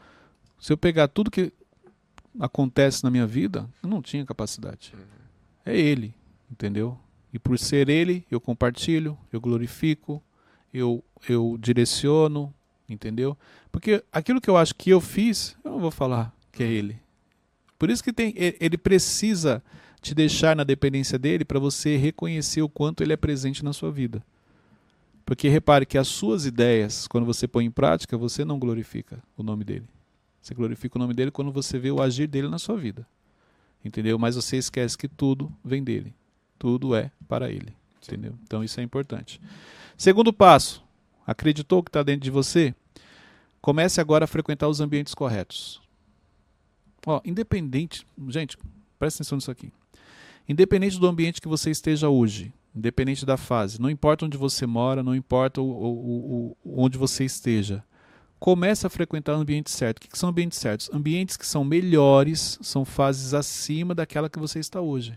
se 0.59 0.73
eu 0.73 0.77
pegar 0.77 1.07
tudo 1.07 1.31
que 1.31 1.53
acontece 2.41 3.05
na 3.05 3.11
minha 3.11 3.27
vida, 3.27 3.69
eu 3.83 3.89
não 3.89 4.03
tinha 4.03 4.25
capacidade. 4.27 4.93
É 5.65 5.79
ele, 5.79 6.13
entendeu? 6.51 6.99
E 7.33 7.39
por 7.39 7.59
ser 7.59 7.89
ele, 7.89 8.27
eu 8.31 8.41
compartilho, 8.41 9.17
eu 9.33 9.41
glorifico, 9.41 10.23
eu 10.75 11.05
eu 11.29 11.57
direciono, 11.61 12.53
entendeu? 12.89 13.37
Porque 13.71 14.03
aquilo 14.13 14.41
que 14.41 14.51
eu 14.51 14.57
acho 14.57 14.75
que 14.75 14.91
eu 14.91 15.01
fiz, 15.01 15.57
eu 15.65 15.73
não 15.73 15.81
vou 15.81 15.91
falar 15.91 16.35
que 16.51 16.63
é 16.63 16.67
ele. 16.67 16.99
Por 17.79 17.91
isso 17.91 18.03
que 18.03 18.13
tem 18.13 18.35
ele 18.37 18.79
precisa 18.79 19.63
te 20.01 20.15
deixar 20.15 20.55
na 20.57 20.65
dependência 20.65 21.19
dele 21.19 21.45
para 21.45 21.59
você 21.59 21.97
reconhecer 21.97 22.63
o 22.63 22.69
quanto 22.69 23.03
ele 23.03 23.13
é 23.13 23.17
presente 23.17 23.65
na 23.65 23.73
sua 23.73 23.91
vida. 23.91 24.23
Porque 25.25 25.49
repare 25.49 25.87
que 25.87 25.97
as 25.97 26.09
suas 26.09 26.45
ideias, 26.45 27.07
quando 27.07 27.25
você 27.25 27.47
põe 27.47 27.65
em 27.65 27.71
prática, 27.71 28.19
você 28.19 28.45
não 28.45 28.59
glorifica 28.59 29.23
o 29.37 29.43
nome 29.43 29.65
dele. 29.65 29.87
Você 30.41 30.55
glorifica 30.55 30.99
o 30.99 31.01
nome 31.01 31.15
dele 31.15 31.31
quando 31.31 31.53
você 31.53 31.79
vê 31.79 31.91
o 31.93 32.03
agir 32.03 32.27
dele 32.27 32.49
na 32.49 32.59
sua 32.59 32.77
vida. 32.77 33.07
Entendeu? 33.85 34.19
Mas 34.19 34.35
você 34.35 34.57
esquece 34.57 34.99
que 34.99 35.09
tudo 35.09 35.53
vem 35.65 35.83
dele. 35.83 36.13
Tudo 36.59 36.95
é 36.97 37.11
para 37.29 37.51
ele. 37.51 37.73
Entendeu? 38.03 38.35
Então 38.43 38.65
isso 38.65 38.81
é 38.81 38.83
importante. 38.83 39.41
Segundo 39.97 40.33
passo, 40.33 40.82
acreditou 41.27 41.83
que 41.83 41.89
está 41.89 42.03
dentro 42.03 42.23
de 42.23 42.31
você? 42.31 42.75
Comece 43.61 44.01
agora 44.01 44.25
a 44.25 44.29
frequentar 44.29 44.69
os 44.69 44.81
ambientes 44.81 45.15
corretos. 45.15 45.81
Ó, 47.07 47.21
independente, 47.25 48.07
gente, 48.29 48.57
presta 48.99 49.19
atenção 49.23 49.37
nisso 49.37 49.51
aqui. 49.51 49.73
Independente 50.49 50.99
do 50.99 51.07
ambiente 51.07 51.41
que 51.41 51.49
você 51.49 51.71
esteja 51.71 52.09
hoje, 52.09 52.53
independente 52.75 53.25
da 53.25 53.37
fase, 53.37 53.81
não 53.81 53.91
importa 53.91 54.25
onde 54.25 54.37
você 54.37 54.67
mora, 54.67 55.03
não 55.03 55.15
importa 55.15 55.61
o, 55.61 55.65
o, 55.65 56.57
o, 56.65 56.83
onde 56.83 56.99
você 56.99 57.25
esteja, 57.25 57.85
comece 58.41 58.87
a 58.87 58.91
frequentar 58.91 59.37
o 59.37 59.41
ambiente 59.41 59.71
certo. 59.71 59.99
O 59.99 60.01
que, 60.01 60.09
que 60.09 60.19
são 60.19 60.31
ambientes 60.31 60.59
certos? 60.59 60.91
Ambientes 60.93 61.37
que 61.37 61.47
são 61.47 61.65
melhores, 61.65 62.59
são 62.61 62.85
fases 62.85 63.35
acima 63.35 63.95
daquela 63.95 64.29
que 64.29 64.39
você 64.39 64.59
está 64.59 64.81
hoje. 64.81 65.17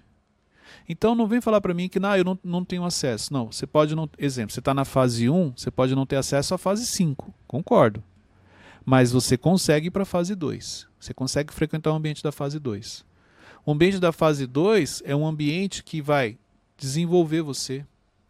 Então 0.87 1.15
não 1.15 1.27
vem 1.27 1.41
falar 1.41 1.61
para 1.61 1.73
mim 1.73 1.89
que 1.89 1.99
não, 1.99 2.15
eu 2.15 2.23
não, 2.23 2.39
não 2.43 2.65
tenho 2.65 2.83
acesso. 2.83 3.33
Não, 3.33 3.51
você 3.51 3.65
pode 3.65 3.95
não. 3.95 4.09
Exemplo, 4.17 4.53
você 4.53 4.59
está 4.59 4.73
na 4.73 4.85
fase 4.85 5.29
1, 5.29 5.53
você 5.55 5.71
pode 5.71 5.95
não 5.95 6.05
ter 6.05 6.15
acesso 6.15 6.53
à 6.53 6.57
fase 6.57 6.85
5. 6.85 7.33
Concordo. 7.47 8.03
Mas 8.85 9.11
você 9.11 9.37
consegue 9.37 9.87
ir 9.87 9.91
para 9.91 10.03
a 10.03 10.05
fase 10.05 10.35
2. 10.35 10.87
Você 10.99 11.13
consegue 11.13 11.53
frequentar 11.53 11.91
o 11.91 11.95
ambiente 11.95 12.23
da 12.23 12.31
fase 12.31 12.59
2. 12.59 13.03
O 13.65 13.71
ambiente 13.71 13.99
da 13.99 14.11
fase 14.11 14.45
2 14.45 15.01
é 15.05 15.15
um 15.15 15.25
ambiente 15.25 15.83
que 15.83 16.01
vai 16.01 16.37
desenvolver 16.77 17.41
você, 17.41 17.83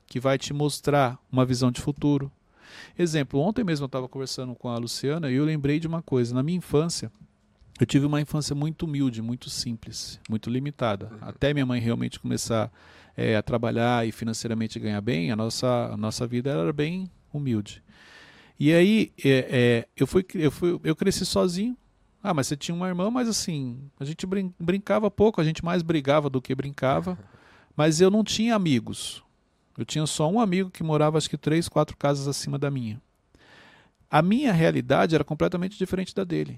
que 0.08 0.20
vai 0.20 0.38
te 0.38 0.54
mostrar 0.54 1.20
uma 1.30 1.46
visão 1.46 1.72
de 1.72 1.82
futuro. 1.82 2.32
Exemplo, 2.98 3.39
ontem 3.39 3.63
mesmo 3.63 3.84
eu 3.84 3.88
estava 3.88 4.08
conversando 4.08 4.56
com 4.56 4.70
a 4.70 4.77
Luciana 4.77 5.30
e 5.30 5.36
eu 5.36 5.44
lembrei 5.44 5.80
de 5.80 5.88
uma 5.88 6.01
coisa. 6.01 6.34
Na 6.34 6.42
minha 6.42 6.58
infância, 6.58 7.12
eu 7.79 7.86
tive 7.86 8.05
uma 8.05 8.22
infância 8.22 8.55
muito 8.55 8.84
humilde, 8.84 9.22
muito 9.22 9.50
simples, 9.50 10.20
muito 10.29 10.50
limitada. 10.50 11.10
Uhum. 11.12 11.17
Até 11.22 11.53
minha 11.53 11.65
mãe 11.65 11.79
realmente 11.82 12.20
começar 12.20 12.72
é, 13.17 13.36
a 13.36 13.41
trabalhar 13.41 14.08
e 14.08 14.12
financeiramente 14.12 14.79
ganhar 14.79 15.01
bem, 15.01 15.32
a 15.32 15.36
nossa, 15.36 15.91
a 15.91 15.98
nossa 15.98 16.25
vida 16.25 16.51
era 16.51 16.72
bem 16.72 17.10
humilde. 17.34 17.84
E 18.58 18.74
aí 18.74 19.12
é, 19.24 19.29
é, 19.29 19.88
eu, 19.98 20.08
fui, 20.08 20.25
eu, 20.36 20.51
fui, 20.51 20.79
eu 20.84 20.96
cresci 20.96 21.25
sozinho. 21.25 21.77
Ah, 22.24 22.34
mas 22.34 22.48
você 22.48 22.58
tinha 22.58 22.74
uma 22.74 22.88
irmã, 22.88 23.12
mas 23.12 23.29
assim, 23.29 23.77
a 24.00 24.05
gente 24.05 24.25
brin 24.25 24.51
brincava 24.60 25.12
pouco, 25.12 25.39
a 25.39 25.44
gente 25.44 25.63
mais 25.63 25.84
brigava 25.84 26.29
do 26.29 26.41
que 26.41 26.55
brincava. 26.55 27.17
Mas 27.77 28.00
eu 28.00 28.10
não 28.10 28.24
tinha 28.24 28.55
amigos. 28.55 29.22
Eu 29.77 29.84
tinha 29.84 30.05
só 30.08 30.32
um 30.32 30.39
amigo 30.39 30.70
que 30.70 30.82
morava 30.82 31.17
acho 31.17 31.29
que 31.29 31.38
três, 31.38 31.67
quatro 31.67 31.98
casas 31.98 32.25
acima 32.25 32.58
da 32.58 32.72
minha. 32.72 33.01
A 34.10 34.22
minha 34.22 34.53
realidade 34.53 35.13
era 35.13 35.25
completamente 35.25 35.77
diferente 35.77 36.15
da 36.15 36.24
dele. 36.24 36.58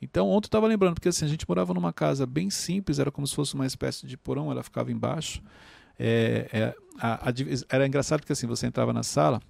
Então, 0.00 0.28
ontem 0.28 0.46
eu 0.46 0.48
estava 0.48 0.66
lembrando, 0.66 0.94
porque 0.94 1.08
assim, 1.08 1.24
a 1.24 1.28
gente 1.28 1.48
morava 1.48 1.72
numa 1.72 1.92
casa 1.92 2.26
bem 2.26 2.50
simples, 2.50 2.98
era 2.98 3.10
como 3.10 3.26
se 3.26 3.34
fosse 3.34 3.54
uma 3.54 3.66
espécie 3.66 4.06
de 4.06 4.16
porão, 4.16 4.50
ela 4.50 4.62
ficava 4.62 4.92
embaixo. 4.92 5.42
É, 5.98 6.48
é, 6.52 6.74
a, 6.98 7.30
a, 7.30 7.32
era 7.70 7.86
engraçado 7.86 8.20
porque 8.20 8.32
assim, 8.32 8.46
você 8.46 8.66
entrava 8.66 8.92
na 8.92 9.02
sala 9.02 9.40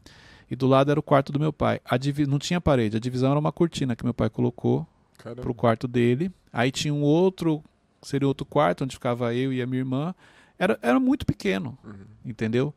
e 0.48 0.54
do 0.54 0.66
lado 0.66 0.90
era 0.90 1.00
o 1.00 1.02
quarto 1.02 1.32
do 1.32 1.40
meu 1.40 1.52
pai. 1.52 1.80
não 2.28 2.38
tinha 2.38 2.60
parede, 2.60 2.96
a 2.96 3.00
divisão 3.00 3.30
era 3.30 3.38
uma 3.38 3.50
cortina 3.50 3.96
que 3.96 4.04
meu 4.04 4.14
pai 4.14 4.30
colocou 4.30 4.86
para 5.18 5.50
o 5.50 5.54
quarto 5.54 5.88
dele. 5.88 6.30
Aí 6.52 6.70
tinha 6.70 6.94
um 6.94 7.02
outro, 7.02 7.62
seria 8.02 8.28
outro 8.28 8.46
quarto, 8.46 8.84
onde 8.84 8.94
ficava 8.94 9.34
eu 9.34 9.52
e 9.52 9.60
a 9.60 9.66
minha 9.66 9.80
irmã. 9.80 10.14
Era, 10.58 10.78
era 10.80 10.98
muito 10.98 11.26
pequeno, 11.26 11.76
uhum. 11.84 12.06
entendeu? 12.24 12.72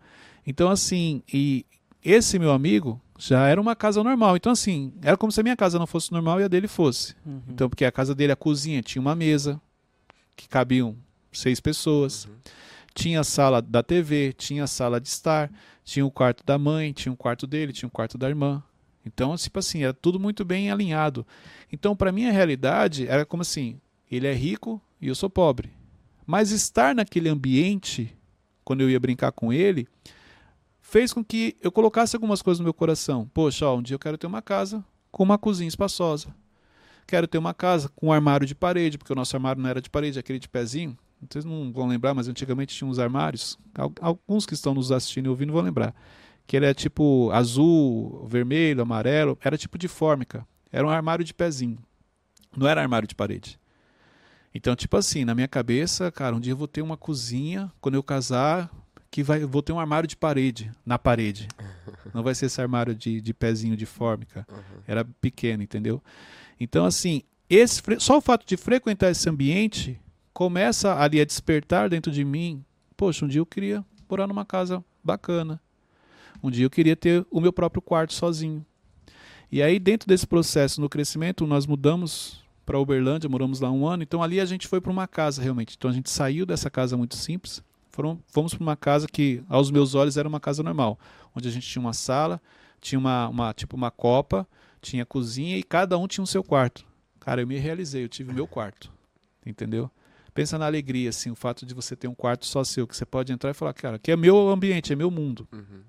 Então, 0.45 0.69
assim, 0.69 1.21
e 1.31 1.65
esse 2.03 2.39
meu 2.39 2.51
amigo, 2.51 3.01
já 3.17 3.47
era 3.47 3.59
uma 3.59 3.75
casa 3.75 4.03
normal. 4.03 4.37
Então, 4.37 4.51
assim, 4.51 4.93
era 5.01 5.17
como 5.17 5.31
se 5.31 5.39
a 5.39 5.43
minha 5.43 5.55
casa 5.55 5.77
não 5.77 5.87
fosse 5.87 6.11
normal 6.11 6.39
e 6.39 6.43
a 6.43 6.47
dele 6.47 6.67
fosse. 6.67 7.15
Uhum. 7.25 7.41
Então, 7.49 7.69
porque 7.69 7.85
a 7.85 7.91
casa 7.91 8.15
dele, 8.15 8.31
a 8.31 8.35
cozinha, 8.35 8.81
tinha 8.81 9.01
uma 9.01 9.15
mesa 9.15 9.61
que 10.35 10.47
cabiam 10.47 10.95
seis 11.31 11.59
pessoas. 11.59 12.25
Uhum. 12.25 12.31
Tinha 12.93 13.19
a 13.19 13.23
sala 13.23 13.61
da 13.61 13.83
TV, 13.83 14.33
tinha 14.33 14.63
a 14.63 14.67
sala 14.67 14.99
de 14.99 15.07
estar, 15.09 15.51
tinha 15.83 16.05
o 16.05 16.11
quarto 16.11 16.43
da 16.45 16.57
mãe, 16.57 16.91
tinha 16.93 17.11
o 17.11 17.17
quarto 17.17 17.45
dele, 17.45 17.73
tinha 17.73 17.87
o 17.87 17.91
quarto 17.91 18.17
da 18.17 18.27
irmã. 18.27 18.63
Então, 19.05 19.35
tipo 19.35 19.59
assim, 19.59 19.83
era 19.83 19.93
tudo 19.93 20.19
muito 20.19 20.43
bem 20.43 20.71
alinhado. 20.71 21.25
Então, 21.71 21.95
para 21.95 22.11
mim, 22.11 22.25
a 22.25 22.31
realidade 22.31 23.07
era 23.07 23.25
como 23.25 23.41
assim: 23.41 23.79
ele 24.09 24.27
é 24.27 24.33
rico 24.33 24.81
e 25.01 25.07
eu 25.07 25.15
sou 25.15 25.29
pobre. 25.29 25.71
Mas 26.25 26.51
estar 26.51 26.93
naquele 26.93 27.29
ambiente, 27.29 28.15
quando 28.63 28.81
eu 28.81 28.89
ia 28.89 28.99
brincar 28.99 29.31
com 29.31 29.51
ele, 29.51 29.87
fez 30.89 31.13
com 31.13 31.23
que 31.23 31.55
eu 31.61 31.71
colocasse 31.71 32.15
algumas 32.15 32.41
coisas 32.41 32.59
no 32.59 32.63
meu 32.63 32.73
coração. 32.73 33.29
Poxa, 33.33 33.67
ó, 33.67 33.77
um 33.77 33.81
dia 33.81 33.93
eu 33.93 33.99
quero 33.99 34.17
ter 34.17 34.27
uma 34.27 34.41
casa 34.41 34.83
com 35.11 35.23
uma 35.23 35.37
cozinha 35.37 35.67
espaçosa. 35.67 36.33
Quero 37.07 37.27
ter 37.27 37.37
uma 37.37 37.53
casa 37.53 37.89
com 37.89 38.07
um 38.07 38.11
armário 38.11 38.45
de 38.45 38.55
parede, 38.55 38.97
porque 38.97 39.13
o 39.13 39.15
nosso 39.15 39.35
armário 39.35 39.61
não 39.61 39.69
era 39.69 39.81
de 39.81 39.89
parede, 39.89 40.19
aquele 40.19 40.39
de 40.39 40.49
pezinho. 40.49 40.97
Vocês 41.29 41.45
não 41.45 41.71
vão 41.71 41.87
lembrar, 41.87 42.13
mas 42.13 42.27
antigamente 42.27 42.75
tinha 42.75 42.89
uns 42.89 42.99
armários. 42.99 43.57
Alguns 44.01 44.45
que 44.45 44.53
estão 44.53 44.73
nos 44.73 44.91
assistindo 44.91 45.27
e 45.27 45.29
ouvindo 45.29 45.53
vão 45.53 45.61
lembrar. 45.61 45.93
Que 46.47 46.55
ele 46.57 46.65
é 46.65 46.73
tipo 46.73 47.29
azul, 47.31 48.25
vermelho, 48.27 48.81
amarelo. 48.81 49.37
Era 49.41 49.57
tipo 49.57 49.77
de 49.77 49.87
fórmica. 49.87 50.45
Era 50.71 50.85
um 50.85 50.89
armário 50.89 51.25
de 51.25 51.33
pezinho. 51.33 51.77
Não 52.55 52.67
era 52.67 52.81
armário 52.81 53.07
de 53.07 53.15
parede. 53.15 53.59
Então, 54.53 54.75
tipo 54.75 54.97
assim, 54.97 55.25
na 55.25 55.35
minha 55.35 55.47
cabeça, 55.47 56.11
cara, 56.11 56.35
um 56.35 56.39
dia 56.39 56.53
eu 56.53 56.57
vou 56.57 56.67
ter 56.67 56.81
uma 56.81 56.97
cozinha. 56.97 57.71
Quando 57.81 57.95
eu 57.95 58.03
casar, 58.03 58.71
que 59.11 59.23
vai, 59.23 59.43
vou 59.43 59.61
ter 59.61 59.71
um 59.71 59.79
armário 59.79 60.07
de 60.07 60.15
parede, 60.15 60.71
na 60.85 60.99
parede. 60.99 61.47
Não 62.13 62.23
vai 62.23 62.35
ser 62.35 62.45
esse 62.45 62.61
armário 62.61 62.93
de, 62.93 63.21
de 63.21 63.33
pezinho 63.33 63.75
de 63.75 63.85
fórmica. 63.85 64.45
Uhum. 64.51 64.81
Era 64.87 65.05
pequeno, 65.05 65.63
entendeu? 65.63 66.01
Então, 66.59 66.85
assim, 66.85 67.23
esse, 67.49 67.81
só 67.99 68.17
o 68.17 68.21
fato 68.21 68.45
de 68.45 68.55
frequentar 68.57 69.09
esse 69.09 69.27
ambiente 69.29 69.99
começa 70.33 70.95
ali 70.95 71.19
a 71.19 71.25
despertar 71.25 71.89
dentro 71.89 72.11
de 72.11 72.23
mim. 72.23 72.63
Poxa, 72.95 73.25
um 73.25 73.27
dia 73.27 73.41
eu 73.41 73.45
queria 73.45 73.83
morar 74.07 74.27
numa 74.27 74.45
casa 74.45 74.83
bacana. 75.03 75.59
Um 76.41 76.51
dia 76.51 76.65
eu 76.65 76.69
queria 76.69 76.95
ter 76.95 77.25
o 77.31 77.41
meu 77.41 77.51
próprio 77.51 77.81
quarto 77.81 78.13
sozinho. 78.13 78.65
E 79.51 79.63
aí, 79.63 79.79
dentro 79.79 80.07
desse 80.07 80.27
processo, 80.27 80.79
no 80.79 80.87
crescimento, 80.87 81.47
nós 81.47 81.65
mudamos 81.65 82.43
para 82.65 82.79
Uberlândia, 82.79 83.27
moramos 83.27 83.59
lá 83.59 83.71
um 83.71 83.87
ano. 83.87 84.03
Então, 84.03 84.21
ali 84.21 84.39
a 84.39 84.45
gente 84.45 84.67
foi 84.67 84.79
para 84.79 84.91
uma 84.91 85.07
casa 85.07 85.41
realmente. 85.41 85.75
Então, 85.75 85.89
a 85.89 85.93
gente 85.93 86.09
saiu 86.09 86.45
dessa 86.45 86.69
casa 86.69 86.95
muito 86.95 87.15
simples 87.15 87.63
foram, 87.89 88.21
fomos 88.27 88.53
para 88.53 88.63
uma 88.63 88.75
casa 88.75 89.07
que, 89.07 89.43
aos 89.49 89.71
meus 89.71 89.95
olhos, 89.95 90.17
era 90.17 90.27
uma 90.27 90.39
casa 90.39 90.63
normal, 90.63 90.99
onde 91.35 91.47
a 91.47 91.51
gente 91.51 91.67
tinha 91.67 91.81
uma 91.81 91.93
sala, 91.93 92.41
tinha 92.79 92.97
uma, 92.97 93.27
uma 93.27 93.53
tipo 93.53 93.75
uma 93.75 93.91
copa, 93.91 94.47
tinha 94.81 95.05
cozinha 95.05 95.57
e 95.57 95.63
cada 95.63 95.97
um 95.97 96.07
tinha 96.07 96.23
o 96.23 96.27
seu 96.27 96.43
quarto. 96.43 96.85
Cara, 97.19 97.41
eu 97.41 97.47
me 97.47 97.57
realizei, 97.57 98.03
eu 98.03 98.09
tive 98.09 98.31
o 98.31 98.33
meu 98.33 98.47
quarto, 98.47 98.91
entendeu? 99.45 99.89
Pensa 100.33 100.57
na 100.57 100.65
alegria, 100.65 101.09
assim, 101.09 101.29
o 101.29 101.35
fato 101.35 101.65
de 101.65 101.73
você 101.73 101.95
ter 101.95 102.07
um 102.07 102.15
quarto 102.15 102.45
só 102.45 102.63
seu, 102.63 102.87
que 102.87 102.95
você 102.95 103.05
pode 103.05 103.33
entrar 103.33 103.51
e 103.51 103.53
falar, 103.53 103.73
cara, 103.73 103.99
que 103.99 104.11
é 104.11 104.15
meu 104.15 104.49
ambiente, 104.49 104.93
é 104.93 104.95
meu 104.95 105.11
mundo. 105.11 105.47
Uhum. 105.51 105.81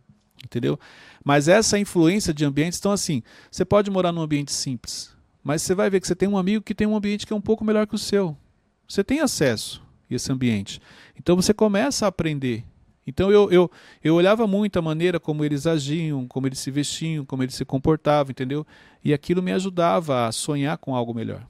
Entendeu? 0.43 0.81
Mas 1.23 1.49
essa 1.49 1.79
influência 1.79 2.33
de 2.33 2.45
ambientes, 2.45 2.79
então 2.79 2.91
assim, 2.91 3.23
você 3.51 3.65
pode 3.65 3.91
morar 3.91 4.11
num 4.11 4.23
ambiente 4.23 4.53
simples, 4.53 5.15
mas 5.45 5.63
você 5.63 5.75
vai 5.75 5.91
ver 5.91 6.01
que 6.01 6.07
você 6.07 6.17
tem 6.17 6.29
um 6.29 6.39
amigo 6.39 6.65
que 6.65 6.75
tem 6.75 6.87
um 6.87 6.97
ambiente 6.97 7.27
que 7.27 7.33
é 7.33 7.37
um 7.37 7.41
pouco 7.41 7.65
melhor 7.65 7.87
que 7.87 7.95
o 7.95 7.99
seu. 7.99 8.37
Você 8.89 9.05
tem 9.05 9.21
acesso 9.21 9.83
esse 10.15 10.31
ambiente. 10.33 10.81
Então 11.17 11.37
você 11.37 11.53
começa 11.53 12.05
a 12.05 12.09
aprender. 12.09 12.65
Então 13.07 13.31
eu, 13.31 13.51
eu, 13.51 13.71
eu 14.03 14.15
olhava 14.15 14.47
muito 14.47 14.79
a 14.79 14.83
maneira 14.83 15.19
como 15.19 15.45
eles 15.45 15.67
agiam, 15.67 16.27
como 16.29 16.47
eles 16.47 16.59
se 16.59 16.71
vestiam, 16.71 17.25
como 17.25 17.43
eles 17.43 17.55
se 17.55 17.65
comportavam, 17.65 18.31
entendeu? 18.31 18.67
E 19.05 19.13
aquilo 19.13 19.43
me 19.43 19.53
ajudava 19.53 20.27
a 20.27 20.33
sonhar 20.33 20.79
com 20.79 20.95
algo 20.95 21.15
melhor. 21.15 21.47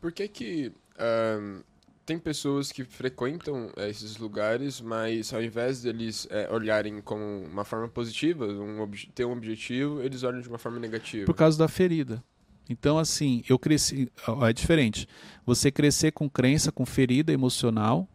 Por 0.00 0.12
que 0.12 0.28
que 0.28 0.72
um, 1.00 1.62
tem 2.04 2.18
pessoas 2.18 2.70
que 2.70 2.84
frequentam 2.84 3.70
eh, 3.76 3.88
esses 3.88 4.18
lugares, 4.18 4.80
mas 4.80 5.32
ao 5.32 5.42
invés 5.42 5.82
deles 5.82 6.26
é, 6.30 6.48
olharem 6.52 7.00
como 7.00 7.24
uma 7.44 7.64
forma 7.64 7.88
positiva, 7.88 8.46
um, 8.46 8.90
ter 9.14 9.24
um 9.24 9.32
objetivo, 9.32 10.02
eles 10.02 10.22
olham 10.22 10.40
de 10.40 10.48
uma 10.48 10.58
forma 10.58 10.78
negativa? 10.78 11.24
Por 11.24 11.34
causa 11.34 11.58
da 11.58 11.66
ferida. 11.66 12.22
Então, 12.68 12.98
assim, 12.98 13.42
eu 13.48 13.58
cresci. 13.58 14.10
É 14.42 14.52
diferente. 14.52 15.06
Você 15.44 15.70
crescer 15.70 16.12
com 16.12 16.28
crença, 16.28 16.72
com 16.72 16.86
ferida 16.86 17.32
emocional, 17.32 18.08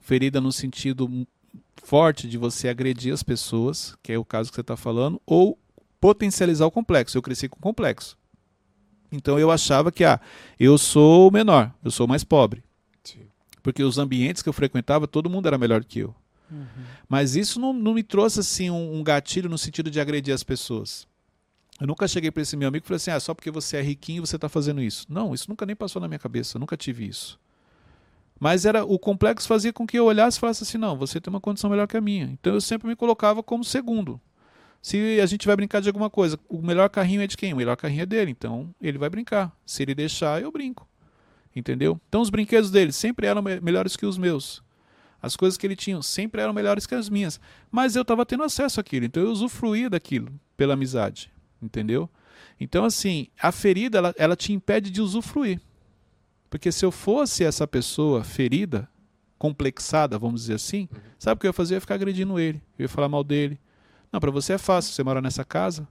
ferida 0.00 0.40
no 0.40 0.50
sentido 0.50 1.26
forte 1.82 2.28
de 2.28 2.36
você 2.36 2.68
agredir 2.68 3.12
as 3.12 3.22
pessoas, 3.22 3.94
que 4.02 4.12
é 4.12 4.18
o 4.18 4.24
caso 4.24 4.50
que 4.50 4.56
você 4.56 4.62
está 4.62 4.76
falando, 4.76 5.20
ou 5.26 5.58
potencializar 6.00 6.66
o 6.66 6.70
complexo. 6.70 7.16
Eu 7.16 7.22
cresci 7.22 7.48
com 7.48 7.60
complexo. 7.60 8.16
Então 9.10 9.38
eu 9.38 9.50
achava 9.50 9.90
que, 9.90 10.04
ah, 10.04 10.20
eu 10.58 10.76
sou 10.76 11.28
o 11.28 11.30
menor, 11.30 11.72
eu 11.82 11.90
sou 11.90 12.06
mais 12.06 12.24
pobre. 12.24 12.62
Sim. 13.02 13.22
Porque 13.62 13.82
os 13.82 13.98
ambientes 13.98 14.42
que 14.42 14.48
eu 14.48 14.52
frequentava, 14.52 15.06
todo 15.06 15.30
mundo 15.30 15.46
era 15.46 15.58
melhor 15.58 15.84
que 15.84 16.00
eu. 16.00 16.14
Uhum. 16.50 16.66
Mas 17.08 17.36
isso 17.36 17.60
não, 17.60 17.72
não, 17.72 17.94
me 17.94 18.02
trouxe 18.02 18.40
assim 18.40 18.70
um, 18.70 18.98
um 18.98 19.02
gatilho 19.02 19.48
no 19.48 19.58
sentido 19.58 19.90
de 19.90 20.00
agredir 20.00 20.34
as 20.34 20.42
pessoas. 20.42 21.06
Eu 21.80 21.86
nunca 21.86 22.08
cheguei 22.08 22.30
para 22.30 22.42
esse 22.42 22.56
meu 22.56 22.68
amigo 22.68 22.84
e 22.84 22.88
falei 22.88 22.96
assim: 22.96 23.10
ah, 23.10 23.20
só 23.20 23.34
porque 23.34 23.50
você 23.50 23.76
é 23.76 23.82
riquinho 23.82 24.26
você 24.26 24.36
está 24.36 24.48
fazendo 24.48 24.82
isso. 24.82 25.06
Não, 25.08 25.32
isso 25.32 25.48
nunca 25.48 25.64
nem 25.64 25.76
passou 25.76 26.00
na 26.00 26.08
minha 26.08 26.18
cabeça, 26.18 26.56
eu 26.56 26.60
nunca 26.60 26.76
tive 26.76 27.06
isso. 27.06 27.38
Mas 28.40 28.64
era 28.64 28.84
o 28.84 28.98
complexo 28.98 29.48
fazia 29.48 29.72
com 29.72 29.86
que 29.86 29.98
eu 29.98 30.04
olhasse 30.06 30.38
e 30.38 30.40
falasse 30.40 30.62
assim: 30.64 30.78
não, 30.78 30.96
você 30.96 31.20
tem 31.20 31.32
uma 31.32 31.40
condição 31.40 31.70
melhor 31.70 31.86
que 31.86 31.96
a 31.96 32.00
minha. 32.00 32.26
Então 32.26 32.54
eu 32.54 32.60
sempre 32.60 32.88
me 32.88 32.96
colocava 32.96 33.42
como 33.42 33.64
segundo. 33.64 34.20
Se 34.80 35.20
a 35.20 35.26
gente 35.26 35.46
vai 35.46 35.56
brincar 35.56 35.80
de 35.80 35.88
alguma 35.88 36.08
coisa, 36.08 36.38
o 36.48 36.62
melhor 36.62 36.88
carrinho 36.88 37.20
é 37.20 37.26
de 37.26 37.36
quem? 37.36 37.52
O 37.52 37.56
melhor 37.56 37.76
carrinho 37.76 38.02
é 38.02 38.06
dele, 38.06 38.30
então 38.30 38.72
ele 38.80 38.96
vai 38.96 39.10
brincar. 39.10 39.52
Se 39.66 39.82
ele 39.82 39.94
deixar, 39.94 40.40
eu 40.40 40.52
brinco. 40.52 40.88
Entendeu? 41.54 42.00
Então 42.08 42.20
os 42.20 42.30
brinquedos 42.30 42.70
dele 42.70 42.92
sempre 42.92 43.26
eram 43.26 43.42
me 43.42 43.60
melhores 43.60 43.96
que 43.96 44.06
os 44.06 44.16
meus. 44.16 44.62
As 45.20 45.34
coisas 45.34 45.58
que 45.58 45.66
ele 45.66 45.74
tinha 45.74 46.00
sempre 46.00 46.40
eram 46.40 46.52
melhores 46.52 46.86
que 46.86 46.94
as 46.94 47.08
minhas. 47.08 47.40
Mas 47.70 47.96
eu 47.96 48.02
estava 48.02 48.24
tendo 48.24 48.44
acesso 48.44 48.80
àquilo, 48.80 49.04
então 49.04 49.22
eu 49.22 49.30
usufruía 49.30 49.90
daquilo 49.90 50.32
pela 50.56 50.74
amizade. 50.74 51.32
Entendeu? 51.60 52.08
Então, 52.60 52.84
assim, 52.84 53.28
a 53.40 53.52
ferida, 53.52 53.98
ela, 53.98 54.14
ela 54.16 54.36
te 54.36 54.52
impede 54.52 54.90
de 54.90 55.00
usufruir. 55.00 55.60
Porque 56.50 56.72
se 56.72 56.84
eu 56.84 56.90
fosse 56.90 57.44
essa 57.44 57.66
pessoa 57.66 58.24
ferida, 58.24 58.88
complexada, 59.38 60.18
vamos 60.18 60.42
dizer 60.42 60.54
assim, 60.54 60.88
uhum. 60.92 61.00
sabe 61.18 61.38
o 61.38 61.40
que 61.40 61.46
eu 61.46 61.50
ia 61.50 61.52
fazer? 61.54 61.74
Eu 61.74 61.76
ia 61.76 61.80
ficar 61.80 61.94
agredindo 61.94 62.38
ele, 62.38 62.60
eu 62.78 62.84
ia 62.84 62.88
falar 62.88 63.08
mal 63.08 63.22
dele. 63.22 63.58
Não, 64.12 64.18
para 64.18 64.30
você 64.30 64.54
é 64.54 64.58
fácil, 64.58 64.92
você 64.92 65.02
mora 65.02 65.20
nessa 65.20 65.44
casa. 65.44 65.86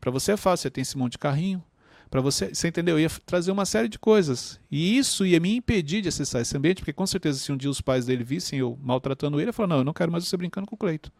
Para 0.00 0.10
você 0.10 0.32
é 0.32 0.36
fácil, 0.36 0.62
você 0.62 0.70
tem 0.70 0.82
esse 0.82 0.96
monte 0.96 1.12
de 1.12 1.18
carrinho. 1.18 1.62
Para 2.10 2.22
você, 2.22 2.54
você 2.54 2.68
entendeu? 2.68 2.96
Eu 2.96 3.00
ia 3.00 3.10
trazer 3.26 3.52
uma 3.52 3.66
série 3.66 3.88
de 3.88 3.98
coisas. 3.98 4.58
E 4.70 4.96
isso 4.96 5.26
ia 5.26 5.38
me 5.38 5.54
impedir 5.54 6.00
de 6.00 6.08
acessar 6.08 6.40
esse 6.40 6.56
ambiente, 6.56 6.78
porque 6.78 6.92
com 6.92 7.06
certeza 7.06 7.38
se 7.38 7.52
um 7.52 7.56
dia 7.56 7.68
os 7.68 7.82
pais 7.82 8.06
dele 8.06 8.24
vissem 8.24 8.58
eu 8.58 8.78
maltratando 8.82 9.38
ele, 9.38 9.50
eu 9.50 9.54
falar: 9.54 9.68
"Não, 9.68 9.78
eu 9.78 9.84
não 9.84 9.92
quero 9.92 10.10
mais 10.10 10.26
você 10.26 10.36
brincando 10.36 10.66
com 10.66 10.74
o 10.74 10.78
Cleito". 10.78 11.12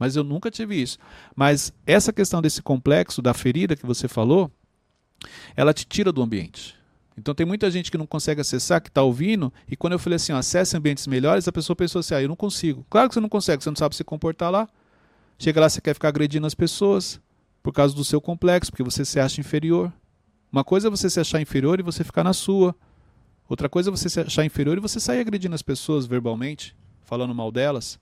Mas 0.00 0.16
eu 0.16 0.24
nunca 0.24 0.50
tive 0.50 0.80
isso. 0.80 0.98
Mas 1.36 1.74
essa 1.86 2.10
questão 2.10 2.40
desse 2.40 2.62
complexo 2.62 3.20
da 3.20 3.34
ferida 3.34 3.76
que 3.76 3.84
você 3.84 4.08
falou, 4.08 4.50
ela 5.54 5.74
te 5.74 5.84
tira 5.84 6.10
do 6.10 6.22
ambiente. 6.22 6.74
Então 7.18 7.34
tem 7.34 7.44
muita 7.44 7.70
gente 7.70 7.90
que 7.90 7.98
não 7.98 8.06
consegue 8.06 8.40
acessar, 8.40 8.80
que 8.80 8.88
está 8.88 9.02
ouvindo, 9.02 9.52
e 9.68 9.76
quando 9.76 9.92
eu 9.92 9.98
falei 9.98 10.16
assim, 10.16 10.32
acesse 10.32 10.74
ambientes 10.74 11.06
melhores, 11.06 11.46
a 11.46 11.52
pessoa 11.52 11.76
pensou 11.76 11.98
assim, 11.98 12.14
ah, 12.14 12.22
eu 12.22 12.28
não 12.28 12.34
consigo. 12.34 12.86
Claro 12.88 13.10
que 13.10 13.14
você 13.14 13.20
não 13.20 13.28
consegue, 13.28 13.62
você 13.62 13.68
não 13.68 13.76
sabe 13.76 13.94
se 13.94 14.02
comportar 14.02 14.50
lá. 14.50 14.66
Chega 15.38 15.60
lá, 15.60 15.68
você 15.68 15.82
quer 15.82 15.92
ficar 15.92 16.08
agredindo 16.08 16.46
as 16.46 16.54
pessoas 16.54 17.20
por 17.62 17.74
causa 17.74 17.94
do 17.94 18.02
seu 18.02 18.22
complexo, 18.22 18.70
porque 18.70 18.82
você 18.82 19.04
se 19.04 19.20
acha 19.20 19.38
inferior. 19.38 19.92
Uma 20.50 20.64
coisa 20.64 20.88
é 20.88 20.90
você 20.90 21.10
se 21.10 21.20
achar 21.20 21.42
inferior 21.42 21.78
e 21.78 21.82
você 21.82 22.02
ficar 22.02 22.24
na 22.24 22.32
sua. 22.32 22.74
Outra 23.46 23.68
coisa 23.68 23.90
é 23.90 23.92
você 23.92 24.08
se 24.08 24.18
achar 24.18 24.46
inferior 24.46 24.78
e 24.78 24.80
você 24.80 24.98
sair 24.98 25.20
agredindo 25.20 25.54
as 25.54 25.62
pessoas 25.62 26.06
verbalmente, 26.06 26.74
falando 27.02 27.34
mal 27.34 27.52
delas. 27.52 27.98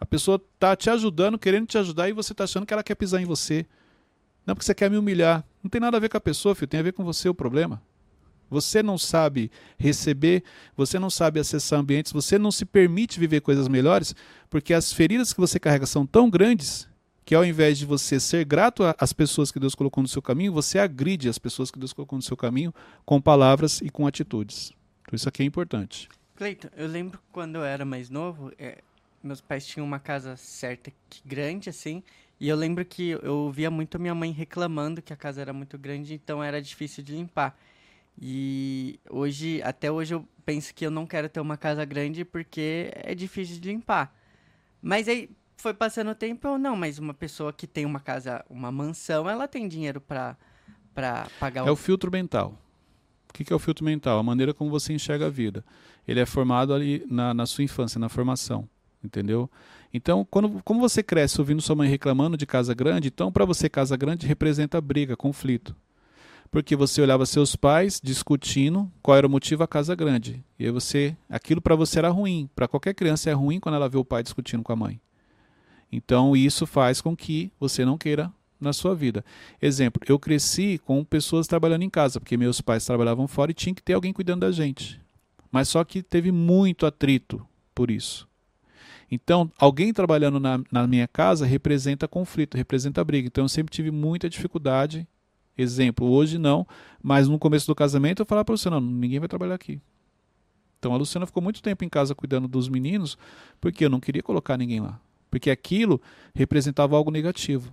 A 0.00 0.06
pessoa 0.06 0.42
está 0.54 0.74
te 0.76 0.90
ajudando, 0.90 1.38
querendo 1.38 1.66
te 1.66 1.78
ajudar, 1.78 2.08
e 2.08 2.12
você 2.12 2.32
está 2.32 2.44
achando 2.44 2.66
que 2.66 2.72
ela 2.72 2.82
quer 2.82 2.94
pisar 2.94 3.20
em 3.20 3.24
você. 3.24 3.66
Não, 4.46 4.54
porque 4.54 4.66
você 4.66 4.74
quer 4.74 4.90
me 4.90 4.96
humilhar. 4.96 5.44
Não 5.62 5.70
tem 5.70 5.80
nada 5.80 5.96
a 5.96 6.00
ver 6.00 6.08
com 6.08 6.16
a 6.16 6.20
pessoa, 6.20 6.54
filho, 6.54 6.68
tem 6.68 6.80
a 6.80 6.82
ver 6.82 6.92
com 6.92 7.04
você 7.04 7.28
o 7.28 7.34
problema. 7.34 7.80
Você 8.50 8.82
não 8.82 8.98
sabe 8.98 9.50
receber, 9.78 10.44
você 10.76 10.98
não 10.98 11.10
sabe 11.10 11.40
acessar 11.40 11.80
ambientes, 11.80 12.12
você 12.12 12.38
não 12.38 12.52
se 12.52 12.64
permite 12.64 13.18
viver 13.18 13.40
coisas 13.40 13.68
melhores, 13.68 14.14
porque 14.50 14.74
as 14.74 14.92
feridas 14.92 15.32
que 15.32 15.40
você 15.40 15.58
carrega 15.58 15.86
são 15.86 16.06
tão 16.06 16.28
grandes 16.28 16.88
que 17.24 17.34
ao 17.34 17.44
invés 17.44 17.78
de 17.78 17.86
você 17.86 18.20
ser 18.20 18.44
grato 18.44 18.82
às 18.98 19.12
pessoas 19.12 19.50
que 19.50 19.58
Deus 19.58 19.74
colocou 19.74 20.02
no 20.02 20.08
seu 20.08 20.20
caminho, 20.20 20.52
você 20.52 20.78
agride 20.78 21.28
as 21.28 21.38
pessoas 21.38 21.70
que 21.70 21.78
Deus 21.78 21.92
colocou 21.92 22.16
no 22.18 22.22
seu 22.22 22.36
caminho 22.36 22.72
com 23.04 23.20
palavras 23.20 23.80
e 23.80 23.88
com 23.88 24.06
atitudes. 24.06 24.72
Então 25.02 25.16
isso 25.16 25.28
aqui 25.28 25.42
é 25.42 25.46
importante. 25.46 26.08
Cleiton, 26.36 26.68
eu 26.76 26.86
lembro 26.86 27.18
quando 27.32 27.56
eu 27.56 27.64
era 27.64 27.84
mais 27.84 28.10
novo, 28.10 28.52
é, 28.58 28.82
meus 29.24 29.40
pais 29.40 29.66
tinham 29.66 29.86
uma 29.86 29.98
casa 29.98 30.36
certa 30.36 30.92
grande 31.24 31.68
assim, 31.70 32.02
e 32.38 32.48
eu 32.48 32.56
lembro 32.56 32.84
que 32.84 33.10
eu 33.10 33.36
ouvia 33.36 33.70
muito 33.70 33.98
minha 33.98 34.14
mãe 34.14 34.30
reclamando 34.30 35.00
que 35.00 35.12
a 35.12 35.16
casa 35.16 35.40
era 35.40 35.52
muito 35.52 35.78
grande, 35.78 36.14
então 36.14 36.42
era 36.42 36.60
difícil 36.60 37.02
de 37.02 37.12
limpar. 37.14 37.56
E 38.20 39.00
hoje, 39.08 39.60
até 39.62 39.90
hoje 39.90 40.14
eu 40.14 40.28
penso 40.44 40.74
que 40.74 40.84
eu 40.86 40.90
não 40.90 41.06
quero 41.06 41.28
ter 41.28 41.40
uma 41.40 41.56
casa 41.56 41.84
grande 41.84 42.24
porque 42.24 42.92
é 42.94 43.14
difícil 43.14 43.58
de 43.60 43.68
limpar. 43.68 44.14
Mas 44.82 45.08
aí 45.08 45.30
foi 45.56 45.72
passando 45.72 46.10
o 46.10 46.14
tempo, 46.14 46.46
eu 46.46 46.58
não, 46.58 46.76
mas 46.76 46.98
uma 46.98 47.14
pessoa 47.14 47.52
que 47.52 47.66
tem 47.66 47.84
uma 47.86 48.00
casa, 48.00 48.44
uma 48.50 48.70
mansão, 48.70 49.28
ela 49.28 49.48
tem 49.48 49.66
dinheiro 49.66 50.00
para 50.00 50.36
para 50.94 51.26
pagar 51.40 51.64
o... 51.64 51.68
É 51.68 51.70
o 51.72 51.76
filtro 51.76 52.10
mental. 52.10 52.56
O 53.28 53.32
que, 53.32 53.44
que 53.44 53.52
é 53.52 53.56
o 53.56 53.58
filtro 53.58 53.84
mental? 53.84 54.18
A 54.18 54.22
maneira 54.22 54.54
como 54.54 54.70
você 54.70 54.92
enxerga 54.92 55.26
a 55.26 55.30
vida. 55.30 55.64
Ele 56.06 56.20
é 56.20 56.26
formado 56.26 56.72
ali 56.72 57.04
na, 57.10 57.34
na 57.34 57.46
sua 57.46 57.64
infância, 57.64 57.98
na 57.98 58.08
formação, 58.08 58.68
entendeu? 59.04 59.50
Então, 59.92 60.26
quando, 60.30 60.60
como 60.64 60.80
você 60.80 61.02
cresce 61.02 61.40
ouvindo 61.40 61.62
sua 61.62 61.76
mãe 61.76 61.88
reclamando 61.88 62.36
de 62.36 62.46
casa 62.46 62.74
grande, 62.74 63.08
então 63.08 63.30
para 63.30 63.44
você 63.44 63.68
casa 63.68 63.96
grande 63.96 64.26
representa 64.26 64.80
briga, 64.80 65.16
conflito 65.16 65.74
porque 66.54 66.76
você 66.76 67.02
olhava 67.02 67.26
seus 67.26 67.56
pais 67.56 68.00
discutindo 68.00 68.88
qual 69.02 69.16
era 69.16 69.26
o 69.26 69.30
motivo 69.30 69.58
da 69.58 69.66
casa 69.66 69.92
grande. 69.92 70.40
E 70.56 70.64
aí 70.64 70.70
você, 70.70 71.16
aquilo 71.28 71.60
para 71.60 71.74
você 71.74 71.98
era 71.98 72.10
ruim. 72.10 72.48
Para 72.54 72.68
qualquer 72.68 72.94
criança 72.94 73.28
é 73.28 73.32
ruim 73.32 73.58
quando 73.58 73.74
ela 73.74 73.88
vê 73.88 73.98
o 73.98 74.04
pai 74.04 74.22
discutindo 74.22 74.62
com 74.62 74.72
a 74.72 74.76
mãe. 74.76 75.00
Então 75.90 76.36
isso 76.36 76.64
faz 76.64 77.00
com 77.00 77.16
que 77.16 77.50
você 77.58 77.84
não 77.84 77.98
queira 77.98 78.32
na 78.60 78.72
sua 78.72 78.94
vida. 78.94 79.24
Exemplo, 79.60 80.00
eu 80.08 80.16
cresci 80.16 80.80
com 80.84 81.02
pessoas 81.04 81.48
trabalhando 81.48 81.82
em 81.82 81.90
casa, 81.90 82.20
porque 82.20 82.36
meus 82.36 82.60
pais 82.60 82.86
trabalhavam 82.86 83.26
fora 83.26 83.50
e 83.50 83.54
tinha 83.54 83.74
que 83.74 83.82
ter 83.82 83.94
alguém 83.94 84.12
cuidando 84.12 84.42
da 84.42 84.52
gente. 84.52 85.00
Mas 85.50 85.68
só 85.68 85.82
que 85.82 86.04
teve 86.04 86.30
muito 86.30 86.86
atrito 86.86 87.44
por 87.74 87.90
isso. 87.90 88.28
Então, 89.14 89.50
alguém 89.58 89.92
trabalhando 89.92 90.40
na, 90.40 90.60
na 90.70 90.86
minha 90.86 91.08
casa 91.08 91.46
representa 91.46 92.08
conflito, 92.08 92.56
representa 92.56 93.04
briga. 93.04 93.28
Então, 93.28 93.44
eu 93.44 93.48
sempre 93.48 93.72
tive 93.72 93.90
muita 93.90 94.28
dificuldade 94.28 95.06
Exemplo, 95.56 96.08
hoje 96.08 96.36
não, 96.36 96.66
mas 97.00 97.28
no 97.28 97.38
começo 97.38 97.66
do 97.66 97.74
casamento 97.74 98.20
eu 98.20 98.26
falava 98.26 98.44
para 98.44 98.56
você, 98.56 98.68
não, 98.68 98.80
ninguém 98.80 99.20
vai 99.20 99.28
trabalhar 99.28 99.54
aqui. 99.54 99.80
Então 100.78 100.92
a 100.92 100.96
Luciana 100.96 101.26
ficou 101.26 101.42
muito 101.42 101.62
tempo 101.62 101.84
em 101.84 101.88
casa 101.88 102.14
cuidando 102.14 102.48
dos 102.48 102.68
meninos, 102.68 103.16
porque 103.60 103.84
eu 103.84 103.90
não 103.90 104.00
queria 104.00 104.22
colocar 104.22 104.58
ninguém 104.58 104.80
lá. 104.80 105.00
Porque 105.30 105.50
aquilo 105.50 106.00
representava 106.34 106.96
algo 106.96 107.10
negativo. 107.10 107.72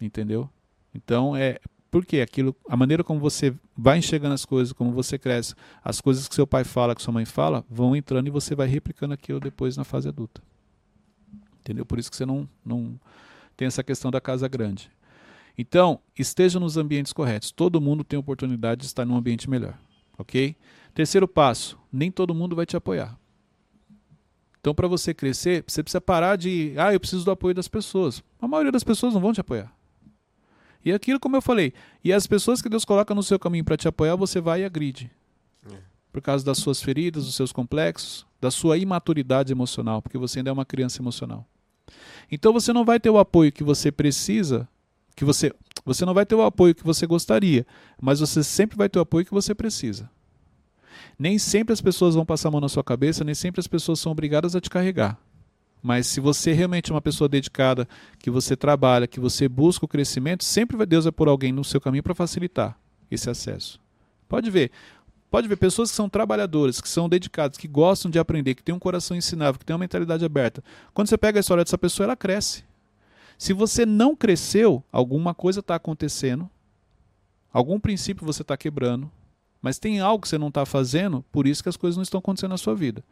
Entendeu? 0.00 0.48
Então 0.94 1.36
é 1.36 1.58
porque 1.96 2.20
aquilo, 2.20 2.54
a 2.68 2.76
maneira 2.76 3.02
como 3.02 3.18
você 3.18 3.54
vai 3.74 3.96
enxergando 3.96 4.34
as 4.34 4.44
coisas, 4.44 4.70
como 4.70 4.92
você 4.92 5.18
cresce, 5.18 5.54
as 5.82 5.98
coisas 5.98 6.28
que 6.28 6.34
seu 6.34 6.46
pai 6.46 6.62
fala, 6.62 6.94
que 6.94 7.00
sua 7.00 7.14
mãe 7.14 7.24
fala, 7.24 7.64
vão 7.70 7.96
entrando 7.96 8.26
e 8.26 8.30
você 8.30 8.54
vai 8.54 8.66
replicando 8.66 9.14
aquilo 9.14 9.40
depois 9.40 9.78
na 9.78 9.82
fase 9.82 10.06
adulta. 10.06 10.42
Entendeu? 11.60 11.86
Por 11.86 11.98
isso 11.98 12.10
que 12.10 12.16
você 12.18 12.26
não, 12.26 12.46
não 12.62 13.00
tem 13.56 13.66
essa 13.66 13.82
questão 13.82 14.10
da 14.10 14.20
casa 14.20 14.46
grande. 14.46 14.90
Então, 15.56 15.98
esteja 16.18 16.60
nos 16.60 16.76
ambientes 16.76 17.14
corretos. 17.14 17.50
Todo 17.50 17.80
mundo 17.80 18.04
tem 18.04 18.18
oportunidade 18.18 18.82
de 18.82 18.88
estar 18.88 19.06
num 19.06 19.16
ambiente 19.16 19.48
melhor. 19.48 19.78
Ok? 20.18 20.54
Terceiro 20.94 21.26
passo: 21.26 21.78
nem 21.90 22.10
todo 22.10 22.34
mundo 22.34 22.54
vai 22.54 22.66
te 22.66 22.76
apoiar. 22.76 23.18
Então, 24.60 24.74
para 24.74 24.86
você 24.86 25.14
crescer, 25.14 25.64
você 25.66 25.82
precisa 25.82 26.00
parar 26.00 26.36
de. 26.36 26.74
Ah, 26.76 26.92
eu 26.92 27.00
preciso 27.00 27.24
do 27.24 27.30
apoio 27.30 27.54
das 27.54 27.68
pessoas. 27.68 28.22
A 28.38 28.46
maioria 28.46 28.70
das 28.70 28.84
pessoas 28.84 29.14
não 29.14 29.20
vão 29.20 29.32
te 29.32 29.40
apoiar. 29.40 29.74
E 30.86 30.92
aquilo, 30.92 31.18
como 31.18 31.34
eu 31.34 31.42
falei, 31.42 31.72
e 32.04 32.12
as 32.12 32.28
pessoas 32.28 32.62
que 32.62 32.68
Deus 32.68 32.84
coloca 32.84 33.12
no 33.12 33.20
seu 33.20 33.40
caminho 33.40 33.64
para 33.64 33.76
te 33.76 33.88
apoiar, 33.88 34.14
você 34.14 34.40
vai 34.40 34.62
e 34.62 34.64
agride. 34.64 35.10
É. 35.68 35.78
Por 36.12 36.22
causa 36.22 36.44
das 36.44 36.58
suas 36.58 36.80
feridas, 36.80 37.24
dos 37.24 37.34
seus 37.34 37.50
complexos, 37.50 38.24
da 38.40 38.52
sua 38.52 38.78
imaturidade 38.78 39.52
emocional, 39.52 40.00
porque 40.00 40.16
você 40.16 40.38
ainda 40.38 40.50
é 40.50 40.52
uma 40.52 40.64
criança 40.64 41.02
emocional. 41.02 41.44
Então 42.30 42.52
você 42.52 42.72
não 42.72 42.84
vai 42.84 43.00
ter 43.00 43.10
o 43.10 43.18
apoio 43.18 43.50
que 43.50 43.64
você 43.64 43.90
precisa 43.90 44.68
que 45.16 45.24
você 45.24 45.52
você 45.84 46.04
não 46.04 46.14
vai 46.14 46.24
ter 46.24 46.36
o 46.36 46.42
apoio 46.42 46.74
que 46.74 46.84
você 46.84 47.04
gostaria, 47.04 47.66
mas 48.00 48.20
você 48.20 48.44
sempre 48.44 48.76
vai 48.76 48.88
ter 48.88 49.00
o 49.00 49.02
apoio 49.02 49.24
que 49.24 49.34
você 49.34 49.56
precisa. 49.56 50.08
Nem 51.18 51.36
sempre 51.36 51.72
as 51.72 51.80
pessoas 51.80 52.14
vão 52.14 52.24
passar 52.24 52.48
a 52.48 52.52
mão 52.52 52.60
na 52.60 52.68
sua 52.68 52.84
cabeça, 52.84 53.24
nem 53.24 53.34
sempre 53.34 53.58
as 53.58 53.66
pessoas 53.66 53.98
são 53.98 54.12
obrigadas 54.12 54.54
a 54.54 54.60
te 54.60 54.70
carregar. 54.70 55.18
Mas 55.86 56.08
se 56.08 56.18
você 56.18 56.52
realmente 56.52 56.90
é 56.90 56.94
uma 56.94 57.00
pessoa 57.00 57.28
dedicada, 57.28 57.86
que 58.18 58.28
você 58.28 58.56
trabalha, 58.56 59.06
que 59.06 59.20
você 59.20 59.48
busca 59.48 59.84
o 59.84 59.88
crescimento, 59.88 60.42
sempre 60.42 60.84
Deus 60.84 61.04
vai 61.04 61.12
pôr 61.12 61.28
alguém 61.28 61.52
no 61.52 61.62
seu 61.62 61.80
caminho 61.80 62.02
para 62.02 62.12
facilitar 62.12 62.76
esse 63.08 63.30
acesso. 63.30 63.78
Pode 64.28 64.50
ver, 64.50 64.72
pode 65.30 65.46
ver 65.46 65.54
pessoas 65.54 65.88
que 65.88 65.96
são 65.96 66.08
trabalhadoras, 66.08 66.80
que 66.80 66.88
são 66.88 67.08
dedicadas, 67.08 67.56
que 67.56 67.68
gostam 67.68 68.10
de 68.10 68.18
aprender, 68.18 68.56
que 68.56 68.64
têm 68.64 68.74
um 68.74 68.80
coração 68.80 69.16
ensinável, 69.16 69.60
que 69.60 69.64
têm 69.64 69.74
uma 69.74 69.78
mentalidade 69.78 70.24
aberta. 70.24 70.60
Quando 70.92 71.06
você 71.06 71.16
pega 71.16 71.38
a 71.38 71.40
história 71.40 71.62
dessa 71.62 71.78
pessoa, 71.78 72.06
ela 72.06 72.16
cresce. 72.16 72.64
Se 73.38 73.52
você 73.52 73.86
não 73.86 74.16
cresceu, 74.16 74.82
alguma 74.90 75.34
coisa 75.34 75.60
está 75.60 75.76
acontecendo, 75.76 76.50
algum 77.52 77.78
princípio 77.78 78.26
você 78.26 78.42
está 78.42 78.56
quebrando, 78.56 79.08
mas 79.62 79.78
tem 79.78 80.00
algo 80.00 80.22
que 80.22 80.28
você 80.28 80.36
não 80.36 80.48
está 80.48 80.66
fazendo, 80.66 81.24
por 81.30 81.46
isso 81.46 81.62
que 81.62 81.68
as 81.68 81.76
coisas 81.76 81.96
não 81.96 82.02
estão 82.02 82.18
acontecendo 82.18 82.50
na 82.50 82.58
sua 82.58 82.74
vida. 82.74 83.04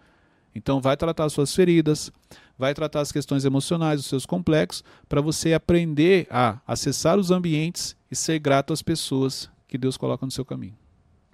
Então, 0.55 0.81
vai 0.81 0.97
tratar 0.97 1.25
as 1.25 1.33
suas 1.33 1.55
feridas, 1.55 2.13
vai 2.57 2.73
tratar 2.75 3.01
as 3.01 3.11
questões 3.11 3.45
emocionais, 3.45 4.01
os 4.01 4.07
seus 4.07 4.25
complexos, 4.25 4.85
para 5.09 5.21
você 5.21 5.53
aprender 5.53 6.27
a 6.31 6.61
acessar 6.67 7.19
os 7.19 7.31
ambientes 7.31 7.97
e 8.11 8.17
ser 8.17 8.39
grato 8.39 8.73
às 8.73 8.83
pessoas 8.83 9.51
que 9.67 9.77
Deus 9.77 9.97
coloca 9.97 10.25
no 10.25 10.31
seu 10.31 10.45
caminho. 10.45 10.77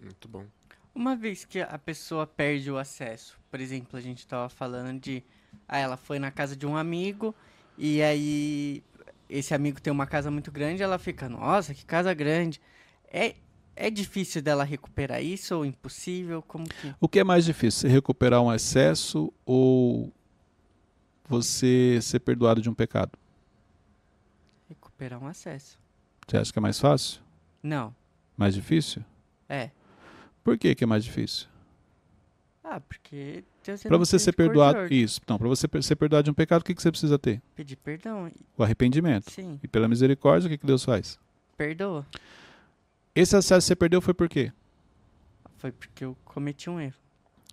Muito 0.02 0.26
bom. 0.26 0.44
Uma 0.94 1.14
vez 1.14 1.44
que 1.44 1.60
a 1.60 1.78
pessoa 1.78 2.26
perde 2.26 2.70
o 2.70 2.78
acesso, 2.78 3.38
por 3.50 3.60
exemplo, 3.60 3.98
a 3.98 4.00
gente 4.00 4.18
estava 4.18 4.48
falando 4.48 5.00
de. 5.00 5.22
Ah, 5.68 5.78
ela 5.78 5.96
foi 5.96 6.18
na 6.18 6.30
casa 6.30 6.56
de 6.56 6.66
um 6.66 6.76
amigo 6.76 7.34
e 7.76 8.02
aí, 8.02 8.82
esse 9.28 9.54
amigo 9.54 9.80
tem 9.80 9.92
uma 9.92 10.06
casa 10.06 10.30
muito 10.30 10.52
grande, 10.52 10.82
ela 10.82 10.98
fica, 10.98 11.28
nossa, 11.28 11.74
que 11.74 11.84
casa 11.84 12.12
grande. 12.12 12.60
É, 13.10 13.34
é 13.86 13.90
difícil 13.90 14.42
dela 14.42 14.64
recuperar 14.64 15.22
isso 15.22 15.54
ou 15.56 15.64
impossível? 15.64 16.42
Como 16.42 16.68
que... 16.68 16.94
O 17.00 17.08
que 17.08 17.18
é 17.20 17.24
mais 17.24 17.44
difícil, 17.44 17.88
recuperar 17.88 18.42
um 18.42 18.52
excesso 18.52 19.32
ou 19.44 20.12
você 21.28 21.98
ser 22.02 22.20
perdoado 22.20 22.60
de 22.60 22.68
um 22.68 22.74
pecado? 22.74 23.18
recuperar 24.68 25.22
um 25.22 25.26
acesso. 25.26 25.78
Você 26.28 26.36
acha 26.36 26.52
que 26.52 26.58
é 26.58 26.62
mais 26.62 26.78
fácil? 26.78 27.20
Não. 27.62 27.94
Mais 28.36 28.54
difícil? 28.54 29.02
É. 29.48 29.70
Por 30.44 30.56
que, 30.56 30.74
que 30.74 30.84
é 30.84 30.86
mais 30.86 31.04
difícil? 31.04 31.48
Ah, 32.62 32.78
porque 32.80 33.42
Deus 33.64 33.84
é 33.84 33.88
Para 33.88 33.98
você 33.98 34.18
ser 34.18 34.32
perdoado. 34.32 34.92
Isso. 34.92 35.20
Então, 35.24 35.38
para 35.38 35.48
você 35.48 35.66
ser 35.82 35.96
perdoado 35.96 36.24
de 36.24 36.30
um 36.30 36.34
pecado, 36.34 36.60
o 36.60 36.64
que, 36.64 36.74
que 36.74 36.80
você 36.80 36.90
precisa 36.90 37.18
ter? 37.18 37.42
Pedir 37.56 37.76
perdão. 37.76 38.30
O 38.56 38.62
arrependimento. 38.62 39.30
Sim, 39.30 39.58
E 39.62 39.66
pela 39.66 39.88
misericórdia, 39.88 40.46
o 40.46 40.50
que, 40.50 40.58
que 40.58 40.66
Deus 40.66 40.84
faz? 40.84 41.18
perdoa. 41.56 42.06
Esse 43.14 43.36
acesso 43.36 43.64
que 43.64 43.68
você 43.68 43.76
perdeu 43.76 44.00
foi 44.00 44.14
por 44.14 44.28
quê? 44.28 44.52
Foi 45.58 45.72
porque 45.72 46.04
eu 46.04 46.16
cometi 46.24 46.70
um 46.70 46.80
erro. 46.80 46.94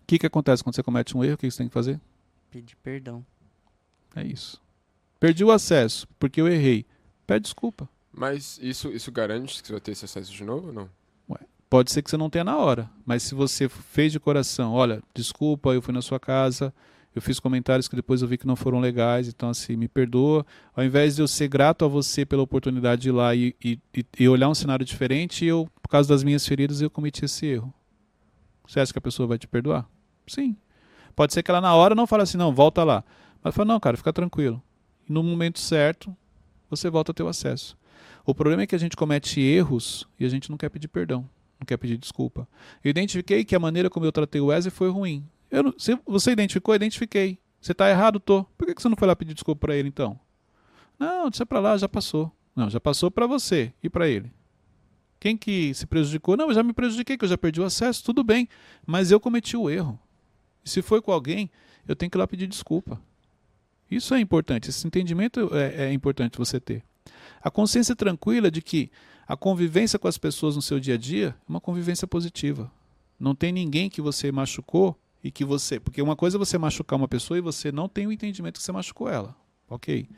O 0.02 0.06
que, 0.08 0.20
que 0.20 0.26
acontece 0.26 0.64
quando 0.64 0.76
você 0.76 0.84
comete 0.84 1.18
um 1.18 1.24
erro? 1.24 1.34
O 1.34 1.38
que 1.38 1.48
que 1.48 1.52
você 1.52 1.58
tem 1.58 1.68
que 1.68 1.74
fazer? 1.74 2.00
Pedir 2.50 2.76
perdão. 2.78 3.26
É 4.16 4.24
isso. 4.24 4.62
Perdi 5.20 5.44
o 5.44 5.52
acesso 5.52 6.08
porque 6.18 6.40
eu 6.40 6.48
errei. 6.48 6.86
Pede 7.26 7.44
desculpa. 7.44 7.90
Mas 8.12 8.58
isso, 8.62 8.90
isso 8.90 9.12
garante 9.12 9.62
que 9.62 9.68
você 9.68 9.74
vai 9.74 9.82
ter 9.82 9.92
esse 9.92 10.06
acesso 10.06 10.32
de 10.32 10.44
novo 10.44 10.68
ou 10.68 10.74
não? 10.74 10.90
Pode 11.70 11.92
ser 11.92 12.02
que 12.02 12.10
você 12.10 12.16
não 12.16 12.30
tenha 12.30 12.46
na 12.46 12.58
hora, 12.58 12.90
mas 13.06 13.24
se 13.24 13.36
você 13.36 13.68
fez 13.68 14.14
de 14.14 14.20
coração, 14.22 14.72
olha, 14.72 15.04
desculpa, 15.14 15.74
eu 15.74 15.82
fui 15.82 15.94
na 15.94 16.02
sua 16.02 16.18
casa, 16.18 16.74
eu 17.18 17.22
fiz 17.22 17.40
comentários 17.40 17.88
que 17.88 17.96
depois 17.96 18.22
eu 18.22 18.28
vi 18.28 18.38
que 18.38 18.46
não 18.46 18.56
foram 18.56 18.80
legais, 18.80 19.28
então 19.28 19.50
assim, 19.50 19.76
me 19.76 19.88
perdoa. 19.88 20.46
Ao 20.76 20.84
invés 20.84 21.16
de 21.16 21.22
eu 21.22 21.28
ser 21.28 21.48
grato 21.48 21.84
a 21.84 21.88
você 21.88 22.26
pela 22.26 22.44
oportunidade 22.44 23.02
de 23.02 23.10
ir 23.10 23.12
lá 23.12 23.34
e, 23.34 23.56
e, 23.64 23.80
e- 24.20 24.30
olhar 24.30 24.48
um 24.48 24.54
cenário 24.56 24.86
diferente, 24.86 25.44
eu, 25.46 25.68
por 25.82 25.90
causa 25.90 26.08
das 26.08 26.24
minhas 26.24 26.46
feridas, 26.46 26.80
eu 26.82 26.90
cometi 26.90 27.26
esse 27.26 27.46
erro. 27.46 27.74
Você 28.68 28.80
acha 28.80 28.92
que 28.92 29.00
a 29.00 29.02
pessoa 29.02 29.26
vai 29.26 29.38
te 29.38 29.48
perdoar? 29.48 29.90
Sim. 30.28 30.56
Pode 31.16 31.34
ser 31.34 31.42
que 31.42 31.50
ela 31.50 31.60
na 31.62 31.74
hora 31.74 31.96
não 31.96 32.06
fale 32.06 32.24
assim, 32.24 32.38
não, 32.38 32.54
volta 32.54 32.84
lá. 32.84 33.04
Mas 33.44 33.56
fala, 33.56 33.68
não, 33.68 33.80
cara, 33.80 33.98
fica 33.98 34.14
tranquilo. 34.14 34.62
No 35.10 35.24
momento 35.24 35.60
certo, 35.60 36.16
você 36.70 36.90
volta 36.90 37.12
a 37.12 37.16
ter 37.16 37.24
o 37.24 37.28
acesso. 37.28 37.76
O 38.26 38.36
problema 38.36 38.62
é 38.62 38.68
que 38.68 38.76
a 38.76 38.80
gente 38.80 38.96
comete 38.96 39.40
erros 39.40 40.08
e 40.20 40.26
a 40.26 40.30
gente 40.30 40.52
não 40.52 40.58
quer 40.58 40.70
pedir 40.70 40.90
perdão, 40.90 41.28
não 41.60 41.66
quer 41.66 41.78
pedir 41.78 41.98
desculpa. 41.98 42.48
Eu 42.84 42.92
identifiquei 42.92 43.44
que 43.44 43.56
a 43.56 43.60
maneira 43.60 43.90
como 43.90 44.06
eu 44.06 44.12
tratei 44.12 44.40
o 44.42 44.48
Wesley 44.48 44.70
foi 44.70 44.90
ruim. 44.90 45.26
Não- 45.52 45.74
se 45.78 45.98
você 46.06 46.32
identificou, 46.32 46.76
identifiquei. 46.76 47.40
Você 47.60 47.72
está 47.72 47.90
errado, 47.90 48.20
tô. 48.20 48.44
Por 48.58 48.68
que 48.68 48.76
que 48.76 48.82
você 48.82 48.90
não 48.90 48.96
foi 48.98 49.08
lá 49.08 49.16
pedir 49.16 49.34
desculpa 49.34 49.68
para 49.68 49.76
ele 49.76 49.90
então? 49.90 50.20
Não, 51.00 51.30
deixa 51.30 51.46
para 51.46 51.60
lá, 51.60 51.78
já 51.78 51.88
passou. 51.90 52.32
Não, 52.56 52.70
já 52.70 52.80
passou 52.80 53.12
para 53.12 53.28
você 53.28 53.74
e 53.84 53.90
para 53.90 54.08
ele. 54.08 54.32
Quem 55.20 55.36
que 55.36 55.74
se 55.74 55.86
prejudicou? 55.86 56.38
Não, 56.38 56.50
eu 56.50 56.54
já 56.54 56.64
me 56.64 56.74
prejudiquei, 56.74 57.18
que 57.18 57.26
eu 57.26 57.30
já 57.30 57.38
perdi 57.38 57.60
o 57.60 57.66
acesso, 57.66 58.04
tudo 58.04 58.24
bem. 58.24 58.48
Mas 58.86 59.12
eu 59.12 59.20
cometi 59.20 59.58
o 59.58 59.70
erro. 59.70 60.00
E 60.64 60.70
se 60.70 60.82
foi 60.82 61.02
com 61.02 61.12
alguém, 61.12 61.50
eu 61.88 61.96
tenho 61.96 62.10
que 62.10 62.18
ir 62.18 62.20
lá 62.20 62.28
pedir 62.28 62.48
desculpa. 62.48 63.02
Isso 63.90 64.14
é 64.14 64.20
importante, 64.20 64.70
esse 64.70 64.86
entendimento 64.86 65.50
é, 65.56 65.86
é 65.86 65.94
importante 65.94 66.38
você 66.38 66.60
ter. 66.60 66.84
A 67.42 67.50
consciência 67.50 67.96
tranquila 67.96 68.52
de 68.52 68.62
que 68.62 68.92
a 69.28 69.38
convivência 69.38 69.98
com 69.98 70.08
as 70.08 70.18
pessoas 70.18 70.56
no 70.56 70.62
seu 70.62 70.80
dia 70.80 70.96
a 70.96 70.98
dia 70.98 71.30
é 71.30 71.50
uma 71.50 71.62
convivência 71.62 72.06
positiva. 72.08 72.72
Não 73.20 73.34
tem 73.34 73.52
ninguém 73.52 73.90
que 73.90 74.02
você 74.02 74.32
machucou 74.32 75.00
e 75.28 75.32
que 75.32 75.44
você. 75.44 75.78
Porque 75.78 76.02
uma 76.02 76.16
coisa 76.16 76.38
é 76.38 76.40
você 76.40 76.58
machucar 76.58 76.98
uma 76.98 77.08
pessoa 77.08 77.38
e 77.38 77.42
você 77.42 77.70
não 77.70 77.90
tem 77.90 78.08
o 78.08 78.12
entendimento 78.14 78.58
que 78.58 78.64
você 78.64 78.72
machucou 78.72 79.10
ela. 79.10 79.36
Ok. 79.70 80.10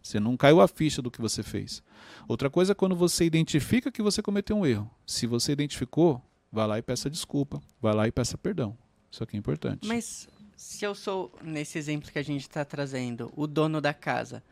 Você 0.00 0.20
não 0.20 0.36
caiu 0.36 0.60
a 0.60 0.68
ficha 0.68 1.02
do 1.02 1.10
que 1.10 1.20
você 1.20 1.42
fez. 1.42 1.82
Outra 2.28 2.48
coisa 2.48 2.70
é 2.70 2.74
quando 2.74 2.94
você 2.94 3.24
identifica 3.24 3.90
que 3.90 4.00
você 4.00 4.22
cometeu 4.22 4.56
um 4.56 4.64
erro. 4.64 4.88
Se 5.04 5.26
você 5.26 5.50
identificou, 5.50 6.22
vá 6.50 6.64
lá 6.64 6.78
e 6.78 6.82
peça 6.82 7.10
desculpa. 7.10 7.60
Vá 7.80 7.92
lá 7.92 8.06
e 8.06 8.12
peça 8.12 8.38
perdão. 8.38 8.78
Isso 9.10 9.22
aqui 9.24 9.36
é 9.36 9.38
importante. 9.38 9.86
Mas 9.86 10.28
se 10.56 10.84
eu 10.84 10.94
sou, 10.94 11.32
nesse 11.42 11.76
exemplo 11.76 12.10
que 12.10 12.18
a 12.18 12.24
gente 12.24 12.42
está 12.42 12.64
trazendo, 12.64 13.32
o 13.36 13.48
dono 13.48 13.80
da 13.80 13.92
casa, 13.92 14.44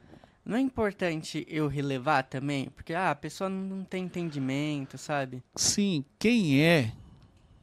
não 0.44 0.56
é 0.56 0.60
importante 0.60 1.46
eu 1.48 1.68
relevar 1.68 2.24
também? 2.24 2.68
Porque 2.70 2.94
ah, 2.94 3.12
a 3.12 3.14
pessoa 3.14 3.48
não 3.48 3.84
tem 3.84 4.04
entendimento, 4.04 4.98
sabe? 4.98 5.40
Sim, 5.54 6.04
quem 6.18 6.60
é, 6.60 6.92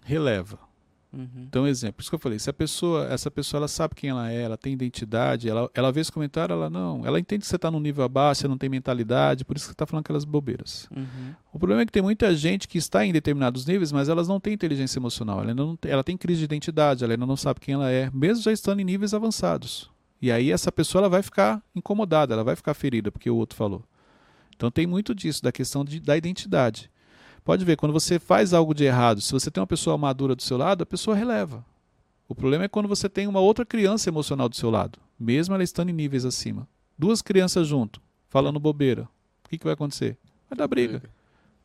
releva. 0.06 0.66
Uhum. 1.12 1.46
Então, 1.48 1.65
exemplo, 1.65 2.02
isso 2.02 2.10
que 2.10 2.15
eu 2.15 2.20
falei, 2.20 2.38
se 2.38 2.50
a 2.50 2.54
pessoa, 2.54 3.06
essa 3.08 3.32
pessoa 3.32 3.60
ela 3.60 3.67
sabe 3.67 3.96
quem 3.96 4.10
ela 4.10 4.32
é, 4.32 4.41
ela 4.41 4.58
tem 4.58 4.74
identidade, 4.74 5.50
ela, 5.50 5.70
ela 5.74 5.91
vê 5.91 6.02
esse 6.02 6.12
comentário, 6.12 6.54
ela 6.54 6.70
não, 6.70 7.06
ela 7.06 7.20
entende 7.20 7.41
que 7.41 7.48
você 7.48 7.56
está 7.56 7.72
num 7.72 7.80
nível 7.80 8.04
abaixo, 8.04 8.41
você 8.41 8.48
não 8.48 8.58
tem 8.58 8.70
mentalidade, 8.70 9.46
por 9.46 9.56
isso 9.56 9.65
que 9.65 9.70
você 9.70 9.74
está 9.74 9.86
falando 9.86 10.02
aquelas 10.02 10.26
bobeiras. 10.26 10.88
Uhum. 10.96 11.34
O 11.54 11.58
problema 11.58 11.82
é 11.82 11.86
que 11.86 11.91
tem 11.91 12.02
muita 12.02 12.36
gente 12.36 12.67
que 12.67 12.78
está 12.78 13.06
em 13.06 13.13
determinados 13.13 13.65
níveis, 13.65 13.91
mas 13.91 14.10
elas 14.10 14.28
não 14.28 14.39
têm 14.39 14.54
inteligência 14.54 15.00
emocional, 15.00 15.41
ela, 15.41 15.54
não 15.54 15.76
tem, 15.76 15.91
ela 15.91 16.04
tem 16.04 16.17
crise 16.17 16.39
de 16.39 16.46
identidade, 16.46 17.04
ela 17.04 17.13
ainda 17.13 17.26
não 17.26 17.38
sabe 17.38 17.62
quem 17.62 17.76
ela 17.76 17.89
é, 17.89 18.12
mesmo 18.13 18.43
já 18.43 18.52
estando 18.52 18.82
em 18.82 18.86
níveis 18.86 19.13
avançados. 19.13 19.89
E 20.22 20.32
aí 20.32 20.52
essa 20.52 20.72
pessoa 20.72 21.02
ela 21.02 21.10
vai 21.10 21.24
ficar 21.24 21.63
incomodada, 21.76 22.34
ela 22.34 22.43
vai 22.43 22.56
ficar 22.56 22.74
ferida 22.74 23.12
porque 23.12 23.30
o 23.30 23.36
outro 23.36 23.56
falou. 23.56 23.84
Então 24.56 24.70
tem 24.70 24.88
muito 24.88 25.13
disso, 25.13 25.41
da 25.41 25.52
questão 25.52 25.86
de, 25.86 26.00
da 26.00 26.17
identidade. 26.17 26.89
Pode 27.48 27.64
ver, 27.64 27.78
quando 27.78 27.94
você 27.94 28.20
faz 28.20 28.54
algo 28.54 28.74
de 28.74 28.84
errado, 28.84 29.22
se 29.22 29.32
você 29.32 29.50
tem 29.50 29.62
uma 29.62 29.68
pessoa 29.68 29.98
madura 29.98 30.36
do 30.36 30.42
seu 30.42 30.58
lado, 30.58 30.82
a 30.82 30.86
pessoa 30.86 31.16
releva. 31.16 31.66
O 32.28 32.36
problema 32.36 32.66
é 32.66 32.68
quando 32.68 32.90
você 32.90 33.08
tem 33.08 33.26
uma 33.26 33.40
outra 33.40 33.66
criança 33.66 34.10
emocional 34.10 34.50
do 34.50 34.56
seu 34.58 34.70
lado, 34.70 35.00
mesmo 35.18 35.56
ela 35.56 35.64
estando 35.64 35.88
em 35.88 35.94
níveis 35.94 36.26
acima. 36.26 36.68
Duas 37.00 37.22
crianças 37.22 37.66
junto, 37.66 38.02
falando 38.28 38.60
bobeira. 38.60 39.04
O 39.46 39.50
que, 39.50 39.58
que 39.58 39.64
vai 39.64 39.76
acontecer? 39.76 40.18
Vai 40.50 40.58
dar 40.58 40.68
briga. 40.68 41.02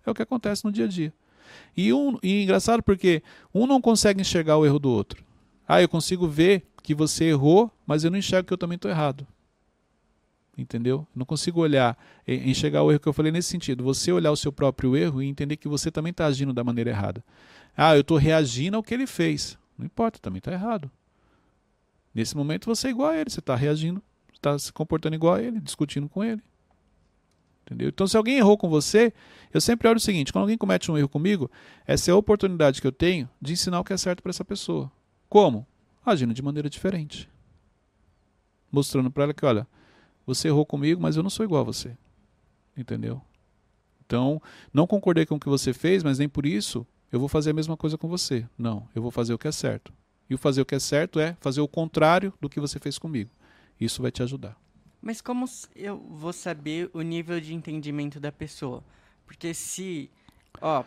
É 0.07 0.11
o 0.13 0.15
que 0.15 0.23
acontece 0.23 0.65
no 0.65 0.71
dia 0.71 0.85
a 0.85 0.89
dia. 0.89 1.13
E, 1.77 1.93
um, 1.93 2.17
e 2.23 2.45
engraçado 2.45 2.81
porque 2.81 3.21
um 3.53 3.67
não 3.67 3.81
consegue 3.81 4.21
enxergar 4.21 4.59
o 4.59 4.65
erro 4.65 4.79
do 4.79 4.89
outro. 4.89 5.25
Ah, 5.67 5.83
eu 5.83 5.89
consigo 5.89 6.29
ver 6.29 6.65
que 6.81 6.95
você 6.95 7.25
errou, 7.25 7.69
mas 7.85 8.05
eu 8.05 8.11
não 8.13 8.19
enxergo 8.19 8.47
que 8.47 8.55
eu 8.55 8.59
também 8.59 8.77
estou 8.77 8.89
errado. 8.89 9.27
Entendeu? 10.57 10.99
Eu 10.99 11.09
não 11.15 11.25
consigo 11.25 11.61
olhar, 11.61 11.97
enxergar 12.27 12.83
o 12.83 12.91
erro 12.91 13.01
que 13.01 13.09
eu 13.09 13.13
falei 13.13 13.33
nesse 13.33 13.49
sentido. 13.49 13.83
Você 13.85 14.13
olhar 14.13 14.31
o 14.31 14.37
seu 14.37 14.53
próprio 14.53 14.97
erro 14.97 15.23
e 15.23 15.27
entender 15.27 15.57
que 15.57 15.67
você 15.67 15.91
também 15.91 16.11
está 16.11 16.27
agindo 16.27 16.53
da 16.53 16.63
maneira 16.63 16.91
errada. 16.91 17.25
Ah, 17.77 17.95
eu 17.97 18.03
estou 18.03 18.19
reagindo 18.19 18.77
ao 18.77 18.83
que 18.83 18.93
ele 18.93 19.07
fez. 19.07 19.59
Não 19.79 19.87
importa, 19.87 20.19
também 20.19 20.39
está 20.39 20.53
errado. 20.53 20.91
Nesse 22.15 22.37
momento 22.37 22.67
você 22.67 22.89
é 22.89 22.91
igual 22.91 23.11
a 23.11 23.17
ele, 23.17 23.31
você 23.31 23.41
está 23.41 23.57
reagindo, 23.57 24.03
está 24.33 24.59
se 24.59 24.71
comportando 24.71 25.15
igual 25.15 25.35
a 25.35 25.43
ele, 25.43 25.59
discutindo 25.61 26.09
com 26.09 26.23
ele. 26.23 26.43
Entendeu? 27.65 27.89
Então, 27.89 28.07
se 28.07 28.17
alguém 28.17 28.37
errou 28.37 28.59
com 28.59 28.69
você, 28.69 29.13
eu 29.55 29.61
sempre 29.61 29.89
olho 29.89 29.97
o 29.97 30.01
seguinte: 30.01 30.33
quando 30.33 30.43
alguém 30.43 30.59
comete 30.59 30.91
um 30.91 30.99
erro 30.99 31.09
comigo, 31.09 31.51
essa 31.87 32.11
é 32.11 32.13
a 32.13 32.17
oportunidade 32.17 32.81
que 32.81 32.87
eu 32.87 32.93
tenho 32.93 33.29
de 33.41 33.53
ensinar 33.53 33.81
o 33.81 33.85
que 33.85 33.93
é 33.93 33.97
certo 33.97 34.23
para 34.23 34.31
essa 34.31 34.45
pessoa. 34.45 34.91
Como? 35.29 35.67
Agindo 36.05 36.35
de 36.35 36.43
maneira 36.43 36.69
diferente. 36.69 37.31
Mostrando 38.71 39.11
para 39.11 39.25
ela 39.25 39.35
que, 39.35 39.47
olha, 39.47 39.67
você 40.27 40.49
errou 40.49 40.65
comigo, 40.65 41.01
mas 41.01 41.17
eu 41.17 41.23
não 41.23 41.31
sou 41.31 41.45
igual 41.45 41.63
a 41.63 41.65
você. 41.65 41.97
Entendeu? 42.77 43.21
Então, 44.05 44.41
não 44.73 44.87
concordei 44.87 45.27
com 45.27 45.37
o 45.37 45.41
que 45.41 45.49
você 45.49 45.73
fez, 45.73 46.03
mas 46.03 46.19
nem 46.19 46.29
por 46.29 46.47
isso 46.47 46.87
eu 47.11 47.21
vou 47.21 47.29
fazer 47.29 47.51
a 47.51 47.55
mesma 47.55 47.77
coisa 47.77 47.99
com 47.99 48.09
você. 48.09 48.47
Não, 48.57 48.89
eu 48.95 49.03
vou 49.03 49.11
fazer 49.11 49.35
o 49.35 49.39
que 49.39 49.49
é 49.49 49.53
certo. 49.53 49.93
E 50.29 50.35
o 50.35 50.39
fazer 50.39 50.63
o 50.63 50.67
que 50.67 50.75
é 50.75 50.79
certo 50.79 51.21
é 51.21 51.37
fazer 51.41 51.61
o 51.61 51.69
contrário 51.69 52.33
do 52.41 52.49
que 52.49 52.61
você 52.61 52.79
fez 52.79 52.99
comigo. 52.99 53.31
Isso 53.79 54.01
vai 54.01 54.11
te 54.11 54.23
ajudar. 54.23 54.57
Mas 55.01 55.21
como 55.21 55.47
eu 55.75 55.99
vou 55.99 56.33
saber 56.33 56.89
o 56.95 57.03
nível 57.03 57.41
de 57.41 57.53
entendimento 57.53 58.21
da 58.21 58.31
pessoa? 58.31 58.83
Porque 59.27 59.53
se, 59.53 60.11
ó, 60.61 60.85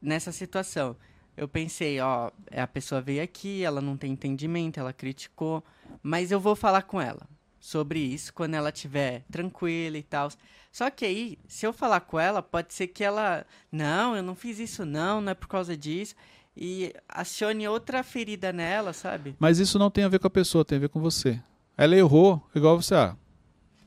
nessa 0.00 0.32
situação, 0.32 0.96
eu 1.36 1.46
pensei, 1.46 2.00
ó, 2.00 2.30
a 2.50 2.66
pessoa 2.66 3.00
veio 3.00 3.22
aqui, 3.22 3.62
ela 3.62 3.80
não 3.80 3.96
tem 3.96 4.12
entendimento, 4.12 4.80
ela 4.80 4.92
criticou, 4.92 5.62
mas 6.02 6.30
eu 6.30 6.40
vou 6.40 6.56
falar 6.56 6.82
com 6.82 7.00
ela 7.00 7.26
sobre 7.62 8.00
isso 8.00 8.34
quando 8.34 8.54
ela 8.54 8.70
estiver 8.70 9.22
tranquila 9.30 9.96
e 9.96 10.02
tal. 10.02 10.28
Só 10.72 10.90
que 10.90 11.04
aí, 11.04 11.38
se 11.46 11.64
eu 11.64 11.72
falar 11.72 12.00
com 12.00 12.18
ela, 12.18 12.42
pode 12.42 12.74
ser 12.74 12.88
que 12.88 13.04
ela, 13.04 13.46
não, 13.70 14.16
eu 14.16 14.22
não 14.22 14.34
fiz 14.34 14.58
isso 14.58 14.84
não, 14.84 15.20
não 15.20 15.30
é 15.30 15.34
por 15.34 15.46
causa 15.46 15.76
disso, 15.76 16.16
e 16.56 16.92
acione 17.08 17.68
outra 17.68 18.02
ferida 18.02 18.52
nela, 18.52 18.92
sabe? 18.92 19.36
Mas 19.38 19.60
isso 19.60 19.78
não 19.78 19.90
tem 19.92 20.02
a 20.02 20.08
ver 20.08 20.18
com 20.18 20.26
a 20.26 20.30
pessoa, 20.30 20.64
tem 20.64 20.76
a 20.76 20.80
ver 20.80 20.88
com 20.88 21.00
você. 21.00 21.40
Ela 21.76 21.96
errou, 21.96 22.44
igual 22.52 22.82
você, 22.82 22.96
ah, 22.96 23.16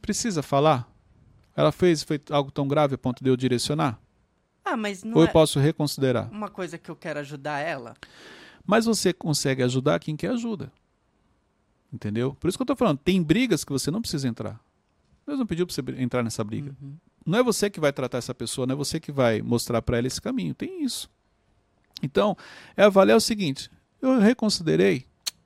precisa 0.02 0.42
falar? 0.42 0.90
Ela 1.54 1.72
fez 1.74 2.02
foi 2.02 2.22
algo 2.30 2.52
tão 2.52 2.68
grave 2.70 2.96
a 2.96 2.98
ponto 2.98 3.22
de 3.24 3.30
eu 3.30 3.36
direcionar? 3.36 4.00
Ah, 4.64 4.78
mas 4.78 5.04
não 5.04 5.18
Ou 5.18 5.26
é 5.26 5.28
eu 5.28 5.32
posso 5.32 5.60
reconsiderar? 5.60 6.32
uma 6.32 6.50
coisa 6.50 6.78
que 6.78 6.90
eu 6.90 6.96
quero 6.96 7.20
ajudar 7.20 7.60
ela. 7.60 7.94
Mas 8.66 8.86
você 8.86 9.12
consegue 9.12 9.62
ajudar 9.64 10.00
quem 10.00 10.16
quer 10.16 10.32
ajuda. 10.32 10.72
Entendeu? 11.96 12.36
Por 12.38 12.50
isso 12.50 12.58
que 12.58 12.62
eu 12.62 12.66
tô 12.66 12.76
falando, 12.76 12.98
tem 12.98 13.24
brigas 13.24 13.64
que 13.64 13.72
você 13.72 13.90
não 13.90 14.02
precisa 14.02 14.28
entrar. 14.28 14.60
Deus 15.26 15.40
não 15.40 15.46
pediu 15.46 15.66
para 15.66 15.74
você 15.74 15.82
entrar 15.98 16.22
nessa 16.22 16.44
briga. 16.44 16.76
Uhum. 16.82 16.98
Não 17.26 17.40
é 17.40 17.44
você 17.44 17.70
que 17.70 17.80
vai 17.80 17.94
tratar 17.94 18.18
essa 18.18 18.36
pessoa, 18.36 18.68
não 18.68 18.74
é 18.74 18.76
você 18.76 19.00
que 19.00 19.14
vai 19.14 19.42
mostrar 19.42 19.82
para 19.82 19.98
ela 19.98 20.06
esse 20.06 20.22
caminho. 20.22 20.54
Tem 20.54 20.84
isso. 20.84 21.10
Então, 22.04 22.36
é 22.76 22.84
avaliar 22.84 23.16
o 23.16 23.22
seguinte: 23.22 23.72
eu 24.02 24.20
reconsiderei, 24.20 25.06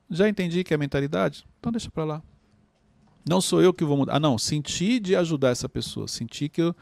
já 0.09 0.27
entendi 0.27 0.63
que 0.63 0.73
é 0.73 0.77
mentalidade, 0.77 1.45
então 1.59 1.71
deixa 1.71 1.91
para 1.91 2.03
lá. 2.03 2.23
Não 3.29 3.39
sou 3.39 3.61
eu 3.61 3.71
que 3.71 3.85
vou 3.85 3.95
mudar. 3.95 4.15
Ah, 4.15 4.19
não, 4.19 4.39
senti 4.39 4.99
de 4.99 5.15
ajudar 5.15 5.49
essa 5.49 5.69
pessoa. 5.69 6.07
Senti 6.07 6.49
que 6.49 6.63
eu, 6.63 6.75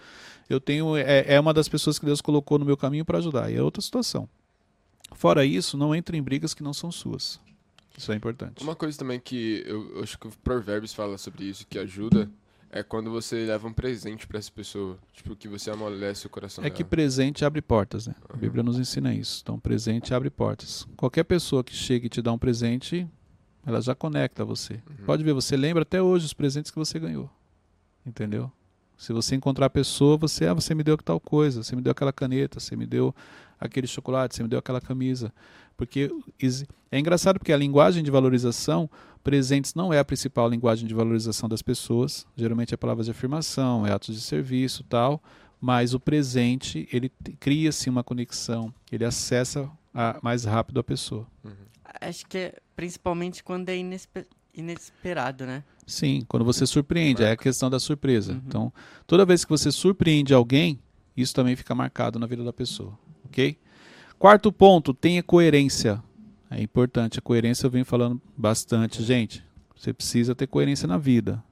eu 0.50 0.62
tenho. 0.62 0.96
É, 0.96 1.34
é 1.34 1.40
uma 1.40 1.54
das 1.54 1.68
pessoas 1.68 2.00
que 2.00 2.06
Deus 2.06 2.22
colocou 2.22 2.58
no 2.58 2.64
meu 2.64 2.78
caminho 2.78 3.04
para 3.04 3.18
ajudar. 3.18 3.52
E 3.52 3.56
é 3.56 3.62
outra 3.62 3.82
situação. 3.82 4.30
Fora 5.14 5.44
isso, 5.44 5.78
não 5.78 5.94
entre 5.94 6.18
em 6.18 6.24
brigas 6.24 6.54
que 6.54 6.64
não 6.64 6.74
são 6.74 6.90
suas. 6.90 7.42
Isso 7.98 8.12
é 8.12 8.16
importante. 8.16 8.64
Uma 8.64 8.76
coisa 8.76 8.98
também 8.98 9.20
que 9.20 9.64
eu, 9.66 9.96
eu 9.98 10.04
acho 10.04 10.18
que 10.20 10.28
o 10.28 10.32
Provérbios 10.44 10.94
fala 10.94 11.18
sobre 11.18 11.46
isso, 11.46 11.66
que 11.68 11.80
ajuda, 11.80 12.30
É 12.70 12.84
quando 12.84 13.10
você 13.10 13.46
leva 13.46 13.66
um 13.66 13.72
presente 13.74 14.28
pra 14.28 14.38
essa 14.40 14.52
pessoa. 14.52 15.00
Tipo, 15.14 15.36
que 15.38 15.48
você 15.48 15.72
amolece 15.72 16.28
o 16.28 16.30
coração 16.30 16.64
É 16.66 16.70
que 16.70 16.80
dela. 16.84 16.90
presente 16.90 17.46
abre 17.46 17.62
portas, 17.62 18.08
né? 18.08 18.14
A 18.30 18.34
Aham. 18.34 18.40
Bíblia 18.42 18.62
nos 18.62 18.78
ensina 18.78 19.14
isso. 19.16 19.40
Então, 19.42 19.58
presente 19.58 20.14
abre 20.14 20.30
portas. 20.30 20.86
Qualquer 20.98 21.24
pessoa 21.24 21.64
que 21.64 21.74
chega 21.74 22.06
e 22.06 22.10
te 22.10 22.22
dá 22.22 22.32
um 22.34 22.38
presente, 22.38 23.08
ela 23.66 23.82
já 23.82 23.96
conecta 23.96 24.44
a 24.44 24.46
você. 24.46 24.74
Uhum. 24.74 25.06
Pode 25.06 25.24
ver, 25.24 25.34
você 25.34 25.56
lembra 25.56 25.84
até 25.84 26.02
hoje 26.02 26.26
os 26.26 26.34
presentes 26.34 26.70
que 26.70 26.78
você 26.78 27.00
ganhou. 27.00 27.30
Entendeu? 28.06 28.52
Se 28.98 29.14
você 29.14 29.36
encontrar 29.36 29.68
a 29.68 29.70
pessoa, 29.70 30.18
você, 30.18 30.46
ah, 30.46 30.54
você 30.54 30.76
me 30.76 30.84
deu 30.84 30.98
tal 30.98 31.20
coisa, 31.22 31.64
você 31.64 31.74
me 31.76 31.82
deu 31.82 31.92
aquela 31.92 32.12
caneta, 32.12 32.60
você 32.60 32.76
me 32.76 32.86
deu 32.86 33.16
aquele 33.60 33.88
chocolate, 33.88 34.36
você 34.36 34.44
me 34.44 34.50
deu 34.50 34.60
aquela 34.60 34.82
camisa. 34.82 35.32
Porque 35.76 36.10
é 36.92 36.98
engraçado 37.00 37.38
porque 37.40 37.54
a 37.54 37.58
linguagem 37.58 38.04
de 38.04 38.10
valorização, 38.10 38.90
presentes 39.24 39.76
não 39.76 39.94
é 39.94 40.00
a 40.00 40.06
principal 40.06 40.50
linguagem 40.50 40.88
de 40.88 40.94
valorização 40.94 41.48
das 41.48 41.62
pessoas. 41.62 42.26
Geralmente 42.36 42.74
é 42.74 42.78
palavras 42.78 43.06
de 43.06 43.12
afirmação, 43.12 43.86
é 43.86 43.92
atos 43.92 44.16
de 44.16 44.22
serviço, 44.22 44.84
tal. 44.84 45.22
Mas 45.62 45.94
o 45.94 46.00
presente, 46.00 46.88
ele 46.92 47.12
cria-se 47.40 47.90
uma 47.90 48.04
conexão, 48.04 48.74
ele 48.92 49.04
acessa 49.06 49.70
a- 49.94 50.20
mais 50.22 50.44
rápido 50.46 50.80
a 50.80 50.84
pessoa. 50.84 51.28
Uhum. 51.44 51.52
Acho 52.02 52.26
que 52.28 52.38
é 52.38 52.56
principalmente 52.76 53.44
quando 53.44 53.70
é 53.70 53.78
inespe- 53.78 54.28
inesperado, 54.72 55.46
né? 55.46 55.64
Sim, 55.86 56.24
quando 56.28 56.44
você 56.46 56.66
surpreende, 56.68 57.24
é 57.24 57.32
a 57.32 57.38
questão 57.38 57.70
da 57.70 57.80
surpresa. 57.80 58.34
Uhum. 58.34 58.42
Então, 58.46 58.74
toda 59.06 59.26
vez 59.26 59.44
que 59.46 59.50
você 59.50 59.72
surpreende 59.72 60.34
alguém, 60.34 60.80
isso 61.16 61.34
também 61.34 61.56
fica 61.56 61.74
marcado 61.74 62.20
na 62.20 62.28
vida 62.28 62.44
da 62.44 62.54
pessoa, 62.54 62.98
ok? 63.28 63.58
Quarto 64.18 64.52
ponto, 64.52 64.94
tenha 64.94 65.22
coerência. 65.22 66.02
É 66.50 66.62
importante, 66.62 67.20
a 67.20 67.22
coerência 67.22 67.68
eu 67.68 67.72
venho 67.72 67.86
falando 67.86 68.22
bastante. 68.36 69.04
Gente, 69.04 69.44
você 69.76 69.94
precisa 69.94 70.34
ter 70.34 70.48
coerência 70.48 70.88
na 70.88 70.98
vida. 70.98 71.44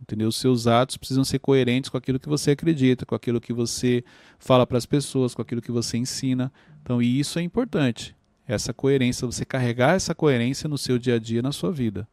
Entendeu? 0.00 0.28
Os 0.28 0.36
seus 0.36 0.66
atos 0.66 0.96
precisam 0.96 1.24
ser 1.24 1.38
coerentes 1.38 1.90
com 1.90 1.96
aquilo 1.96 2.18
que 2.18 2.28
você 2.28 2.52
acredita, 2.52 3.04
com 3.04 3.14
aquilo 3.14 3.40
que 3.40 3.52
você 3.52 4.02
fala 4.38 4.66
para 4.66 4.78
as 4.78 4.86
pessoas, 4.86 5.34
com 5.34 5.42
aquilo 5.42 5.60
que 5.60 5.70
você 5.70 5.98
ensina. 5.98 6.52
Então, 6.82 7.02
e 7.02 7.20
isso 7.20 7.38
é 7.38 7.42
importante. 7.42 8.16
Essa 8.46 8.72
coerência, 8.72 9.26
você 9.26 9.44
carregar 9.44 9.94
essa 9.94 10.14
coerência 10.14 10.68
no 10.68 10.78
seu 10.78 10.98
dia 10.98 11.16
a 11.16 11.18
dia, 11.18 11.42
na 11.42 11.52
sua 11.52 11.70
vida. 11.70 12.08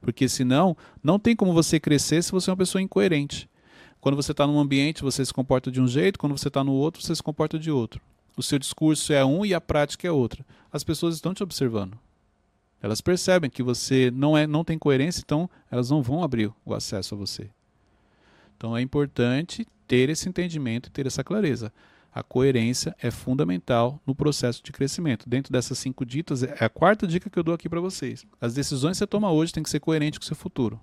Porque 0.00 0.28
senão, 0.28 0.76
não 1.02 1.18
tem 1.18 1.34
como 1.34 1.54
você 1.54 1.80
crescer 1.80 2.22
se 2.22 2.32
você 2.32 2.50
é 2.50 2.52
uma 2.52 2.56
pessoa 2.56 2.82
incoerente. 2.82 3.48
Quando 4.00 4.16
você 4.16 4.32
está 4.32 4.46
num 4.46 4.58
ambiente, 4.58 5.02
você 5.02 5.24
se 5.24 5.32
comporta 5.32 5.70
de 5.70 5.80
um 5.80 5.86
jeito, 5.86 6.18
quando 6.18 6.36
você 6.36 6.48
está 6.48 6.62
no 6.62 6.72
outro, 6.72 7.00
você 7.00 7.14
se 7.14 7.22
comporta 7.22 7.58
de 7.58 7.70
outro. 7.70 8.00
O 8.36 8.42
seu 8.42 8.58
discurso 8.58 9.12
é 9.12 9.24
um 9.24 9.44
e 9.44 9.52
a 9.52 9.60
prática 9.60 10.06
é 10.06 10.10
outra. 10.10 10.44
As 10.72 10.82
pessoas 10.82 11.14
estão 11.14 11.34
te 11.34 11.42
observando. 11.42 11.98
Elas 12.82 13.00
percebem 13.00 13.50
que 13.50 13.62
você 13.62 14.10
não, 14.10 14.36
é, 14.36 14.46
não 14.46 14.64
tem 14.64 14.78
coerência, 14.78 15.22
então 15.24 15.48
elas 15.70 15.90
não 15.90 16.02
vão 16.02 16.22
abrir 16.22 16.52
o 16.64 16.74
acesso 16.74 17.14
a 17.14 17.18
você. 17.18 17.48
Então 18.56 18.76
é 18.76 18.80
importante 18.80 19.66
ter 19.86 20.08
esse 20.08 20.28
entendimento 20.28 20.88
e 20.88 20.90
ter 20.90 21.06
essa 21.06 21.22
clareza. 21.22 21.72
A 22.14 22.22
coerência 22.22 22.94
é 23.00 23.10
fundamental 23.10 24.00
no 24.06 24.14
processo 24.14 24.62
de 24.62 24.72
crescimento. 24.72 25.28
Dentro 25.28 25.52
dessas 25.52 25.78
cinco 25.78 26.04
ditas, 26.04 26.42
é 26.42 26.64
a 26.64 26.68
quarta 26.68 27.06
dica 27.06 27.30
que 27.30 27.38
eu 27.38 27.42
dou 27.42 27.54
aqui 27.54 27.68
para 27.68 27.80
vocês. 27.80 28.26
As 28.40 28.52
decisões 28.52 28.96
que 28.96 28.98
você 28.98 29.06
toma 29.06 29.30
hoje 29.30 29.52
têm 29.52 29.62
que 29.62 29.70
ser 29.70 29.80
coerentes 29.80 30.18
com 30.18 30.24
o 30.24 30.26
seu 30.26 30.36
futuro. 30.36 30.80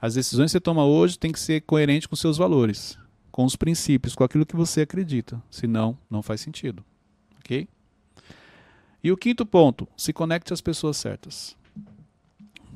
As 0.00 0.14
decisões 0.14 0.50
que 0.50 0.52
você 0.52 0.60
toma 0.60 0.84
hoje 0.84 1.18
têm 1.18 1.32
que 1.32 1.40
ser 1.40 1.62
coerentes 1.62 2.06
com 2.06 2.14
seus 2.14 2.36
valores, 2.36 2.98
com 3.36 3.44
os 3.44 3.54
princípios, 3.54 4.14
com 4.14 4.24
aquilo 4.24 4.46
que 4.46 4.56
você 4.56 4.80
acredita. 4.80 5.42
Senão, 5.50 5.98
não 6.08 6.22
faz 6.22 6.40
sentido. 6.40 6.82
Ok? 7.38 7.68
E 9.04 9.12
o 9.12 9.16
quinto 9.16 9.44
ponto, 9.44 9.86
se 9.94 10.10
conecte 10.10 10.54
às 10.54 10.62
pessoas 10.62 10.96
certas. 10.96 11.54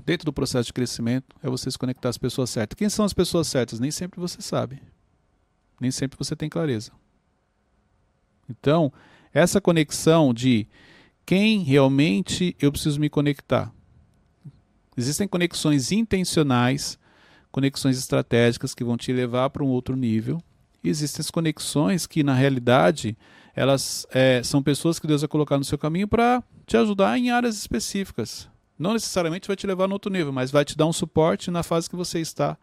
Dentro 0.05 0.27
do 0.27 0.35
processo 0.35 0.67
de 0.67 0.75
crescimento, 0.75 1.35
é 1.43 1.49
você 1.49 1.71
se 1.71 1.79
conectar 1.79 2.11
às 2.11 2.19
pessoas 2.19 2.51
certas. 2.51 2.77
Quem 2.77 2.91
são 2.91 3.07
as 3.07 3.15
pessoas 3.15 3.47
certas? 3.47 3.81
Nem 3.81 3.91
sempre 3.91 4.21
você 4.21 4.43
sabe. 4.43 4.83
Nem 5.81 5.91
sempre 5.91 6.19
você 6.19 6.37
tem 6.37 6.51
clareza. 6.51 6.93
Então, 8.47 8.93
essa 9.33 9.63
conexão 9.63 10.35
de 10.35 10.69
quem 11.25 11.63
realmente 11.63 12.55
eu 12.61 12.71
preciso 12.71 13.01
me 13.01 13.09
conectar. 13.09 13.73
Existem 14.95 15.27
conexões 15.27 15.91
intencionais, 15.91 16.99
conexões 17.51 17.97
estratégicas 17.97 18.75
que 18.75 18.85
vão 18.85 18.99
te 18.99 19.11
levar 19.11 19.49
para 19.49 19.65
um 19.65 19.69
outro 19.69 19.97
nível. 19.97 20.39
Existem 20.83 21.21
as 21.21 21.31
conexões 21.31 22.07
que, 22.07 22.23
na 22.23 22.35
realidade, 22.35 23.17
elas 23.55 24.07
é, 24.11 24.43
são 24.43 24.63
pessoas 24.63 24.99
que 24.99 25.07
Deus 25.07 25.21
vai 25.21 25.29
colocar 25.29 25.59
no 25.59 25.65
seu 25.65 25.77
caminho 25.77 26.09
para 26.09 26.43
te 26.67 26.77
ajudar 26.77 27.19
em 27.19 27.31
áreas 27.31 27.57
específicas. 27.57 28.49
Não 28.79 28.95
necessariamente 28.95 29.47
vai 29.47 29.57
te 29.57 29.67
levar 29.67 29.87
no 29.87 29.93
outro 29.93 30.11
nível, 30.11 30.33
mas 30.33 30.51
vai 30.51 30.65
te 30.65 30.77
dar 30.77 30.87
um 30.87 30.93
suporte 30.93 31.51
na 31.51 31.63
fase 31.63 31.91
que 31.91 31.97
você 31.97 32.19
está. 32.21 32.57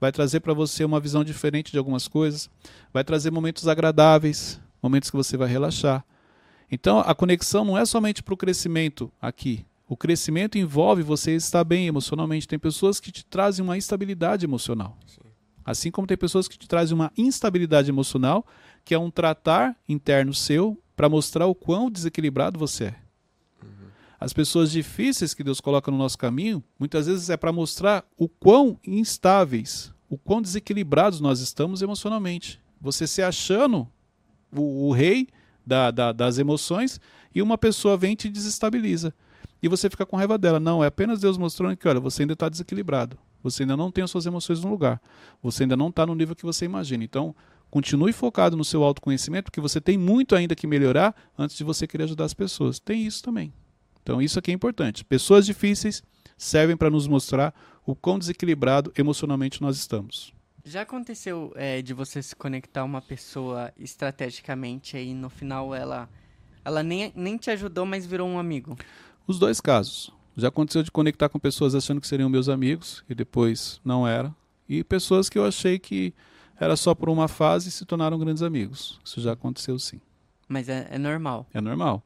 Vai 0.00 0.10
trazer 0.10 0.40
para 0.40 0.54
você 0.54 0.82
uma 0.82 0.98
visão 0.98 1.22
diferente 1.22 1.70
de 1.70 1.76
algumas 1.76 2.08
coisas. 2.08 2.48
Vai 2.92 3.04
trazer 3.04 3.30
momentos 3.30 3.68
agradáveis, 3.68 4.58
momentos 4.82 5.10
que 5.10 5.16
você 5.16 5.36
vai 5.36 5.48
relaxar. 5.48 6.02
Então, 6.72 7.00
a 7.00 7.14
conexão 7.14 7.64
não 7.64 7.76
é 7.76 7.84
somente 7.84 8.22
para 8.22 8.32
o 8.32 8.36
crescimento 8.36 9.12
aqui. 9.20 9.66
O 9.86 9.96
crescimento 9.96 10.56
envolve 10.56 11.02
você 11.02 11.34
estar 11.34 11.64
bem 11.64 11.86
emocionalmente. 11.86 12.48
Tem 12.48 12.58
pessoas 12.58 12.98
que 12.98 13.12
te 13.12 13.26
trazem 13.26 13.62
uma 13.62 13.76
instabilidade 13.76 14.46
emocional. 14.46 14.96
Sim. 15.06 15.29
Assim 15.64 15.90
como 15.90 16.06
tem 16.06 16.16
pessoas 16.16 16.48
que 16.48 16.58
te 16.58 16.68
trazem 16.68 16.94
uma 16.94 17.12
instabilidade 17.16 17.90
emocional, 17.90 18.46
que 18.84 18.94
é 18.94 18.98
um 18.98 19.10
tratar 19.10 19.76
interno 19.88 20.32
seu 20.32 20.80
para 20.96 21.08
mostrar 21.08 21.46
o 21.46 21.54
quão 21.54 21.90
desequilibrado 21.90 22.58
você 22.58 22.84
é. 22.84 22.96
As 24.18 24.34
pessoas 24.34 24.70
difíceis 24.70 25.32
que 25.32 25.42
Deus 25.42 25.60
coloca 25.60 25.90
no 25.90 25.96
nosso 25.96 26.18
caminho, 26.18 26.62
muitas 26.78 27.06
vezes 27.06 27.30
é 27.30 27.38
para 27.38 27.52
mostrar 27.52 28.04
o 28.18 28.28
quão 28.28 28.78
instáveis, 28.86 29.94
o 30.10 30.18
quão 30.18 30.42
desequilibrados 30.42 31.20
nós 31.20 31.40
estamos 31.40 31.80
emocionalmente. 31.80 32.60
Você 32.78 33.06
se 33.06 33.22
achando 33.22 33.88
o, 34.54 34.88
o 34.88 34.92
rei 34.92 35.28
da, 35.64 35.90
da, 35.90 36.12
das 36.12 36.36
emoções 36.36 37.00
e 37.34 37.40
uma 37.40 37.56
pessoa 37.56 37.96
vem 37.96 38.12
e 38.12 38.16
te 38.16 38.28
desestabiliza. 38.28 39.14
E 39.62 39.68
você 39.68 39.88
fica 39.88 40.04
com 40.04 40.16
raiva 40.16 40.36
dela. 40.36 40.60
Não, 40.60 40.82
é 40.82 40.88
apenas 40.88 41.20
Deus 41.20 41.38
mostrando 41.38 41.76
que, 41.76 41.88
olha, 41.88 42.00
você 42.00 42.22
ainda 42.22 42.32
está 42.34 42.48
desequilibrado. 42.48 43.16
Você 43.42 43.62
ainda 43.62 43.76
não 43.76 43.90
tem 43.90 44.04
as 44.04 44.10
suas 44.10 44.26
emoções 44.26 44.62
no 44.62 44.70
lugar. 44.70 45.00
Você 45.42 45.64
ainda 45.64 45.76
não 45.76 45.88
está 45.88 46.06
no 46.06 46.14
nível 46.14 46.36
que 46.36 46.44
você 46.44 46.64
imagina. 46.64 47.02
Então, 47.04 47.34
continue 47.70 48.12
focado 48.12 48.56
no 48.56 48.64
seu 48.64 48.82
autoconhecimento, 48.82 49.44
porque 49.44 49.60
você 49.60 49.80
tem 49.80 49.96
muito 49.96 50.34
ainda 50.34 50.54
que 50.54 50.66
melhorar 50.66 51.14
antes 51.38 51.56
de 51.56 51.64
você 51.64 51.86
querer 51.86 52.04
ajudar 52.04 52.24
as 52.24 52.34
pessoas. 52.34 52.78
Tem 52.78 53.06
isso 53.06 53.22
também. 53.22 53.52
Então, 54.02 54.20
isso 54.20 54.38
aqui 54.38 54.50
é 54.50 54.54
importante. 54.54 55.04
Pessoas 55.04 55.46
difíceis 55.46 56.02
servem 56.36 56.76
para 56.76 56.90
nos 56.90 57.06
mostrar 57.06 57.54
o 57.84 57.94
quão 57.94 58.18
desequilibrado 58.18 58.92
emocionalmente 58.96 59.60
nós 59.60 59.76
estamos. 59.76 60.32
Já 60.64 60.82
aconteceu 60.82 61.52
é, 61.56 61.80
de 61.80 61.94
você 61.94 62.22
se 62.22 62.36
conectar 62.36 62.82
a 62.82 62.84
uma 62.84 63.00
pessoa 63.00 63.72
estrategicamente 63.78 64.96
aí 64.96 65.14
no 65.14 65.30
final 65.30 65.74
ela 65.74 66.08
ela 66.64 66.82
nem, 66.82 67.12
nem 67.14 67.36
te 67.36 67.50
ajudou, 67.50 67.86
mas 67.86 68.06
virou 68.06 68.28
um 68.28 68.38
amigo? 68.38 68.76
Os 69.26 69.38
dois 69.38 69.60
casos. 69.60 70.12
Já 70.36 70.48
aconteceu 70.48 70.82
de 70.82 70.90
conectar 70.90 71.28
com 71.28 71.38
pessoas 71.38 71.74
achando 71.74 72.00
que 72.00 72.06
seriam 72.06 72.28
meus 72.28 72.48
amigos 72.48 73.04
e 73.08 73.14
depois 73.14 73.80
não 73.84 74.06
era. 74.06 74.34
E 74.68 74.84
pessoas 74.84 75.28
que 75.28 75.38
eu 75.38 75.44
achei 75.44 75.78
que 75.78 76.14
era 76.58 76.76
só 76.76 76.94
por 76.94 77.08
uma 77.08 77.26
fase 77.26 77.68
e 77.68 77.72
se 77.72 77.84
tornaram 77.84 78.18
grandes 78.18 78.42
amigos. 78.42 79.00
Isso 79.04 79.20
já 79.20 79.32
aconteceu 79.32 79.78
sim. 79.78 80.00
Mas 80.48 80.68
é, 80.68 80.88
é 80.90 80.98
normal. 80.98 81.46
É 81.52 81.60
normal. 81.60 82.02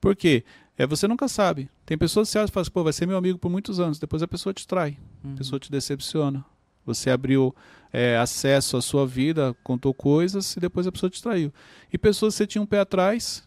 Por 0.00 0.14
quê? 0.14 0.44
É, 0.78 0.86
você 0.86 1.08
nunca 1.08 1.26
sabe. 1.28 1.70
Tem 1.84 1.96
pessoas 1.96 2.28
que 2.28 2.32
você 2.32 2.38
acha 2.38 2.50
e 2.50 2.52
fala 2.52 2.62
assim, 2.62 2.70
pô, 2.70 2.84
vai 2.84 2.92
ser 2.92 3.06
meu 3.06 3.16
amigo 3.16 3.38
por 3.38 3.50
muitos 3.50 3.80
anos. 3.80 3.98
Depois 3.98 4.22
a 4.22 4.28
pessoa 4.28 4.52
te 4.52 4.66
trai. 4.66 4.98
Uhum. 5.24 5.32
A 5.32 5.36
pessoa 5.36 5.58
te 5.58 5.70
decepciona. 5.70 6.44
Você 6.84 7.10
abriu 7.10 7.54
é, 7.92 8.16
acesso 8.16 8.76
à 8.76 8.82
sua 8.82 9.06
vida, 9.06 9.56
contou 9.64 9.92
coisas 9.92 10.56
e 10.56 10.60
depois 10.60 10.86
a 10.86 10.92
pessoa 10.92 11.10
te 11.10 11.22
traiu. 11.22 11.52
E 11.92 11.98
pessoas 11.98 12.34
que 12.34 12.38
você 12.38 12.46
tinha 12.46 12.62
um 12.62 12.66
pé 12.66 12.80
atrás, 12.80 13.42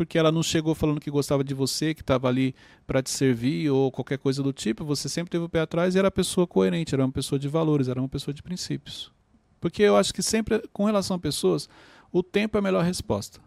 porque 0.00 0.16
ela 0.16 0.32
não 0.32 0.42
chegou 0.42 0.74
falando 0.74 0.98
que 0.98 1.10
gostava 1.10 1.44
de 1.44 1.52
você, 1.52 1.92
que 1.92 2.00
estava 2.00 2.26
ali 2.26 2.54
para 2.86 3.02
te 3.02 3.10
servir 3.10 3.68
ou 3.68 3.92
qualquer 3.92 4.16
coisa 4.16 4.42
do 4.42 4.50
tipo, 4.50 4.82
você 4.82 5.10
sempre 5.10 5.30
teve 5.30 5.44
o 5.44 5.48
pé 5.48 5.60
atrás 5.60 5.94
e 5.94 5.98
era 5.98 6.06
uma 6.06 6.10
pessoa 6.10 6.46
coerente, 6.46 6.94
era 6.94 7.04
uma 7.04 7.12
pessoa 7.12 7.38
de 7.38 7.46
valores, 7.48 7.86
era 7.86 8.00
uma 8.00 8.08
pessoa 8.08 8.32
de 8.32 8.42
princípios. 8.42 9.12
Porque 9.60 9.82
eu 9.82 9.98
acho 9.98 10.14
que 10.14 10.22
sempre, 10.22 10.66
com 10.72 10.86
relação 10.86 11.16
a 11.16 11.18
pessoas, 11.18 11.68
o 12.10 12.22
tempo 12.22 12.56
é 12.56 12.60
a 12.60 12.62
melhor 12.62 12.82
resposta. 12.82 13.42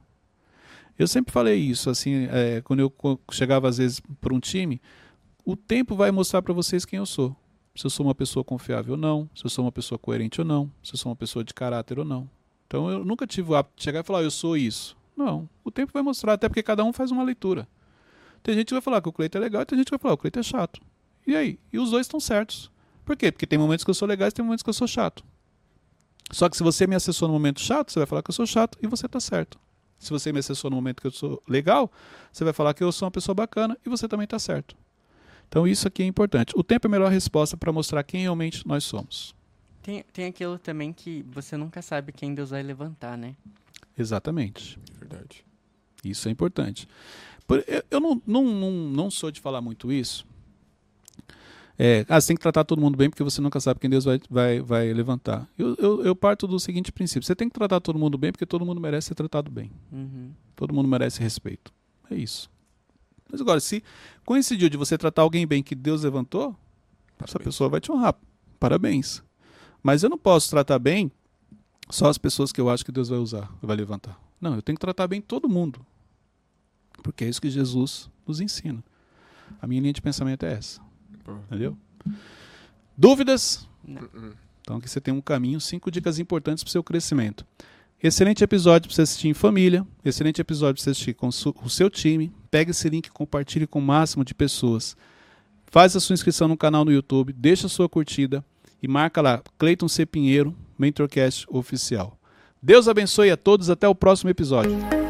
Eu 0.95 1.07
sempre 1.07 1.33
falei 1.33 1.57
isso, 1.57 1.89
assim, 1.89 2.27
é, 2.29 2.61
quando 2.61 2.81
eu 2.81 3.19
chegava 3.31 3.67
às 3.67 3.79
vezes 3.79 3.99
para 4.21 4.31
um 4.31 4.39
time, 4.39 4.79
o 5.43 5.55
tempo 5.55 5.95
vai 5.95 6.11
mostrar 6.11 6.43
para 6.43 6.53
vocês 6.53 6.85
quem 6.85 6.97
eu 6.97 7.05
sou. 7.07 7.35
Se 7.75 7.83
eu 7.83 7.89
sou 7.89 8.05
uma 8.05 8.13
pessoa 8.13 8.43
confiável 8.43 8.91
ou 8.93 8.99
não, 8.99 9.27
se 9.33 9.43
eu 9.43 9.49
sou 9.49 9.65
uma 9.65 9.71
pessoa 9.71 9.97
coerente 9.97 10.39
ou 10.39 10.45
não, 10.45 10.71
se 10.83 10.93
eu 10.93 10.99
sou 10.99 11.09
uma 11.09 11.15
pessoa 11.15 11.43
de 11.43 11.51
caráter 11.51 11.97
ou 11.97 12.05
não. 12.05 12.29
Então 12.67 12.91
eu 12.91 13.03
nunca 13.03 13.25
tive 13.25 13.49
o 13.51 13.55
hábito 13.55 13.73
de 13.77 13.83
chegar 13.83 14.01
e 14.01 14.03
falar, 14.03 14.19
"Ah, 14.19 14.23
eu 14.23 14.29
sou 14.29 14.55
isso. 14.55 14.95
Não, 15.15 15.47
o 15.63 15.71
tempo 15.71 15.91
vai 15.93 16.01
mostrar, 16.01 16.33
até 16.33 16.49
porque 16.49 16.63
cada 16.63 16.83
um 16.83 16.91
faz 16.91 17.11
uma 17.11 17.23
leitura. 17.23 17.67
Tem 18.41 18.55
gente 18.55 18.67
que 18.67 18.73
vai 18.73 18.81
falar 18.81 19.01
que 19.01 19.09
o 19.09 19.13
Cleito 19.13 19.37
é 19.37 19.41
legal 19.41 19.61
e 19.61 19.65
tem 19.65 19.77
gente 19.77 19.85
que 19.85 19.91
vai 19.91 19.99
falar 19.99 20.15
que 20.15 20.19
o 20.19 20.21
Cleito 20.21 20.39
é 20.39 20.43
chato. 20.43 20.81
E 21.25 21.35
aí? 21.35 21.59
E 21.71 21.79
os 21.79 21.91
dois 21.91 22.05
estão 22.05 22.19
certos. 22.19 22.71
Por 23.05 23.15
quê? 23.15 23.31
Porque 23.31 23.47
tem 23.47 23.57
momentos 23.57 23.83
que 23.83 23.89
eu 23.89 23.93
sou 23.93 24.07
legal 24.07 24.27
e 24.27 24.31
tem 24.31 24.43
momentos 24.43 24.63
que 24.63 24.69
eu 24.69 24.73
sou 24.73 24.87
chato. 24.87 25.23
Só 26.31 26.49
que 26.49 26.57
se 26.57 26.63
você 26.63 26.87
me 26.87 26.95
acessou 26.95 27.27
no 27.27 27.33
momento 27.33 27.61
chato, 27.61 27.91
você 27.91 27.99
vai 27.99 28.05
falar 28.05 28.23
que 28.23 28.29
eu 28.29 28.33
sou 28.33 28.45
chato 28.45 28.77
e 28.81 28.87
você 28.87 29.05
está 29.05 29.19
certo. 29.19 29.59
Se 29.97 30.09
você 30.09 30.33
me 30.33 30.39
acessou 30.39 30.69
no 30.69 30.75
momento 30.75 31.01
que 31.01 31.07
eu 31.07 31.11
sou 31.11 31.41
legal, 31.47 31.91
você 32.31 32.43
vai 32.43 32.53
falar 32.53 32.73
que 32.73 32.83
eu 32.83 32.91
sou 32.91 33.05
uma 33.05 33.11
pessoa 33.11 33.33
bacana 33.33 33.77
e 33.85 33.89
você 33.89 34.07
também 34.07 34.25
está 34.25 34.39
certo. 34.39 34.75
Então 35.47 35.67
isso 35.67 35.87
aqui 35.87 36.03
é 36.03 36.05
importante. 36.05 36.53
O 36.57 36.63
tempo 36.63 36.87
é 36.87 36.89
a 36.89 36.91
melhor 36.91 37.11
resposta 37.11 37.55
para 37.55 37.71
mostrar 37.71 38.03
quem 38.03 38.21
realmente 38.21 38.67
nós 38.67 38.83
somos. 38.83 39.35
Tem, 39.81 40.03
tem 40.11 40.25
aquilo 40.25 40.57
também 40.57 40.91
que 40.91 41.23
você 41.29 41.55
nunca 41.55 41.81
sabe 41.81 42.11
quem 42.11 42.33
Deus 42.33 42.49
vai 42.49 42.63
levantar, 42.63 43.17
né? 43.17 43.35
Exatamente. 43.97 44.79
Verdade. 44.99 45.45
Isso 46.03 46.27
é 46.27 46.31
importante. 46.31 46.87
Por- 47.47 47.63
eu- 47.91 47.99
não, 48.01 48.21
não, 48.25 48.43
não, 48.43 48.71
não 48.71 49.11
sou 49.11 49.31
de 49.31 49.39
falar 49.39 49.61
muito 49.61 49.91
isso. 49.91 50.25
É, 51.77 52.05
ah, 52.07 52.21
você 52.21 52.27
tem 52.27 52.35
que 52.35 52.41
tratar 52.41 52.63
todo 52.63 52.79
mundo 52.79 52.95
bem 52.95 53.09
porque 53.09 53.23
você 53.23 53.41
nunca 53.41 53.59
sabe 53.59 53.79
quem 53.79 53.89
Deus 53.89 54.05
vai, 54.05 54.19
vai, 54.29 54.59
vai 54.61 54.93
levantar. 54.93 55.47
Eu, 55.57 55.75
eu, 55.79 56.05
eu 56.05 56.15
parto 56.15 56.45
do 56.47 56.59
seguinte 56.59 56.91
princípio: 56.91 57.25
você 57.25 57.35
tem 57.35 57.47
que 57.49 57.53
tratar 57.53 57.79
todo 57.79 57.97
mundo 57.97 58.17
bem 58.17 58.31
porque 58.31 58.45
todo 58.45 58.63
mundo 58.65 58.79
merece 58.79 59.07
ser 59.07 59.15
tratado 59.15 59.49
bem. 59.49 59.71
Uhum. 59.91 60.31
Todo 60.55 60.73
mundo 60.73 60.87
merece 60.87 61.19
respeito. 61.19 61.73
É 62.11 62.15
isso. 62.15 62.49
Mas 63.31 63.41
agora, 63.41 63.59
se 63.59 63.83
coincidiu 64.23 64.69
de 64.69 64.77
você 64.77 64.97
tratar 64.97 65.23
alguém 65.23 65.47
bem 65.47 65.63
que 65.63 65.73
Deus 65.73 66.03
levantou, 66.03 66.49
essa 67.19 67.33
Parabéns. 67.33 67.43
pessoa 67.45 67.69
vai 67.69 67.81
te 67.81 67.91
honrar. 67.91 68.15
Parabéns. 68.59 69.23
Mas 69.81 70.03
eu 70.03 70.09
não 70.09 70.17
posso 70.17 70.51
tratar 70.51 70.77
bem 70.77 71.11
só 71.93 72.07
as 72.07 72.17
pessoas 72.17 72.51
que 72.51 72.59
eu 72.59 72.71
acho 72.71 72.83
que 72.83 72.91
Deus 72.91 73.09
vai 73.09 73.19
usar, 73.19 73.47
vai 73.61 73.77
levantar. 73.77 74.19
Não, 74.41 74.55
eu 74.55 74.63
tenho 74.63 74.75
que 74.75 74.81
tratar 74.81 75.07
bem 75.07 75.21
todo 75.21 75.47
mundo. 75.47 75.85
Porque 77.03 77.23
é 77.23 77.29
isso 77.29 77.39
que 77.39 77.51
Jesus 77.51 78.09
nos 78.25 78.41
ensina. 78.41 78.83
A 79.61 79.67
minha 79.67 79.79
linha 79.79 79.93
de 79.93 80.01
pensamento 80.01 80.43
é 80.43 80.53
essa. 80.53 80.81
Entendeu? 81.45 81.77
Dúvidas? 82.97 83.67
Uh-uh. 83.87 84.33
Então 84.59 84.77
aqui 84.77 84.89
você 84.89 84.99
tem 84.99 85.13
um 85.13 85.21
caminho, 85.21 85.61
cinco 85.61 85.91
dicas 85.91 86.17
importantes 86.17 86.63
para 86.63 86.69
o 86.69 86.71
seu 86.71 86.83
crescimento. 86.83 87.45
Excelente 88.01 88.43
episódio 88.43 88.87
para 88.87 88.95
você 88.95 89.03
assistir 89.03 89.27
em 89.27 89.33
família. 89.35 89.85
Excelente 90.03 90.41
episódio 90.41 90.75
para 90.75 90.85
você 90.85 90.89
assistir 90.89 91.13
com 91.13 91.27
o 91.27 91.69
seu 91.69 91.91
time. 91.91 92.33
Pega 92.49 92.71
esse 92.71 92.89
link 92.89 93.05
e 93.05 93.11
compartilhe 93.11 93.67
com 93.67 93.77
o 93.77 93.83
máximo 93.83 94.25
de 94.25 94.33
pessoas. 94.33 94.97
Faz 95.67 95.95
a 95.95 95.99
sua 95.99 96.15
inscrição 96.15 96.47
no 96.47 96.57
canal 96.57 96.83
no 96.83 96.91
YouTube, 96.91 97.31
deixa 97.33 97.67
a 97.67 97.69
sua 97.69 97.87
curtida 97.87 98.43
e 98.81 98.87
marca 98.87 99.21
lá 99.21 99.43
Cleiton 99.59 99.87
C. 99.87 100.07
Pinheiro, 100.07 100.55
Mentorcast 100.77 101.45
Oficial. 101.49 102.17
Deus 102.61 102.87
abençoe 102.87 103.29
a 103.29 103.37
todos, 103.37 103.69
até 103.69 103.87
o 103.87 103.95
próximo 103.95 104.29
episódio. 104.29 105.02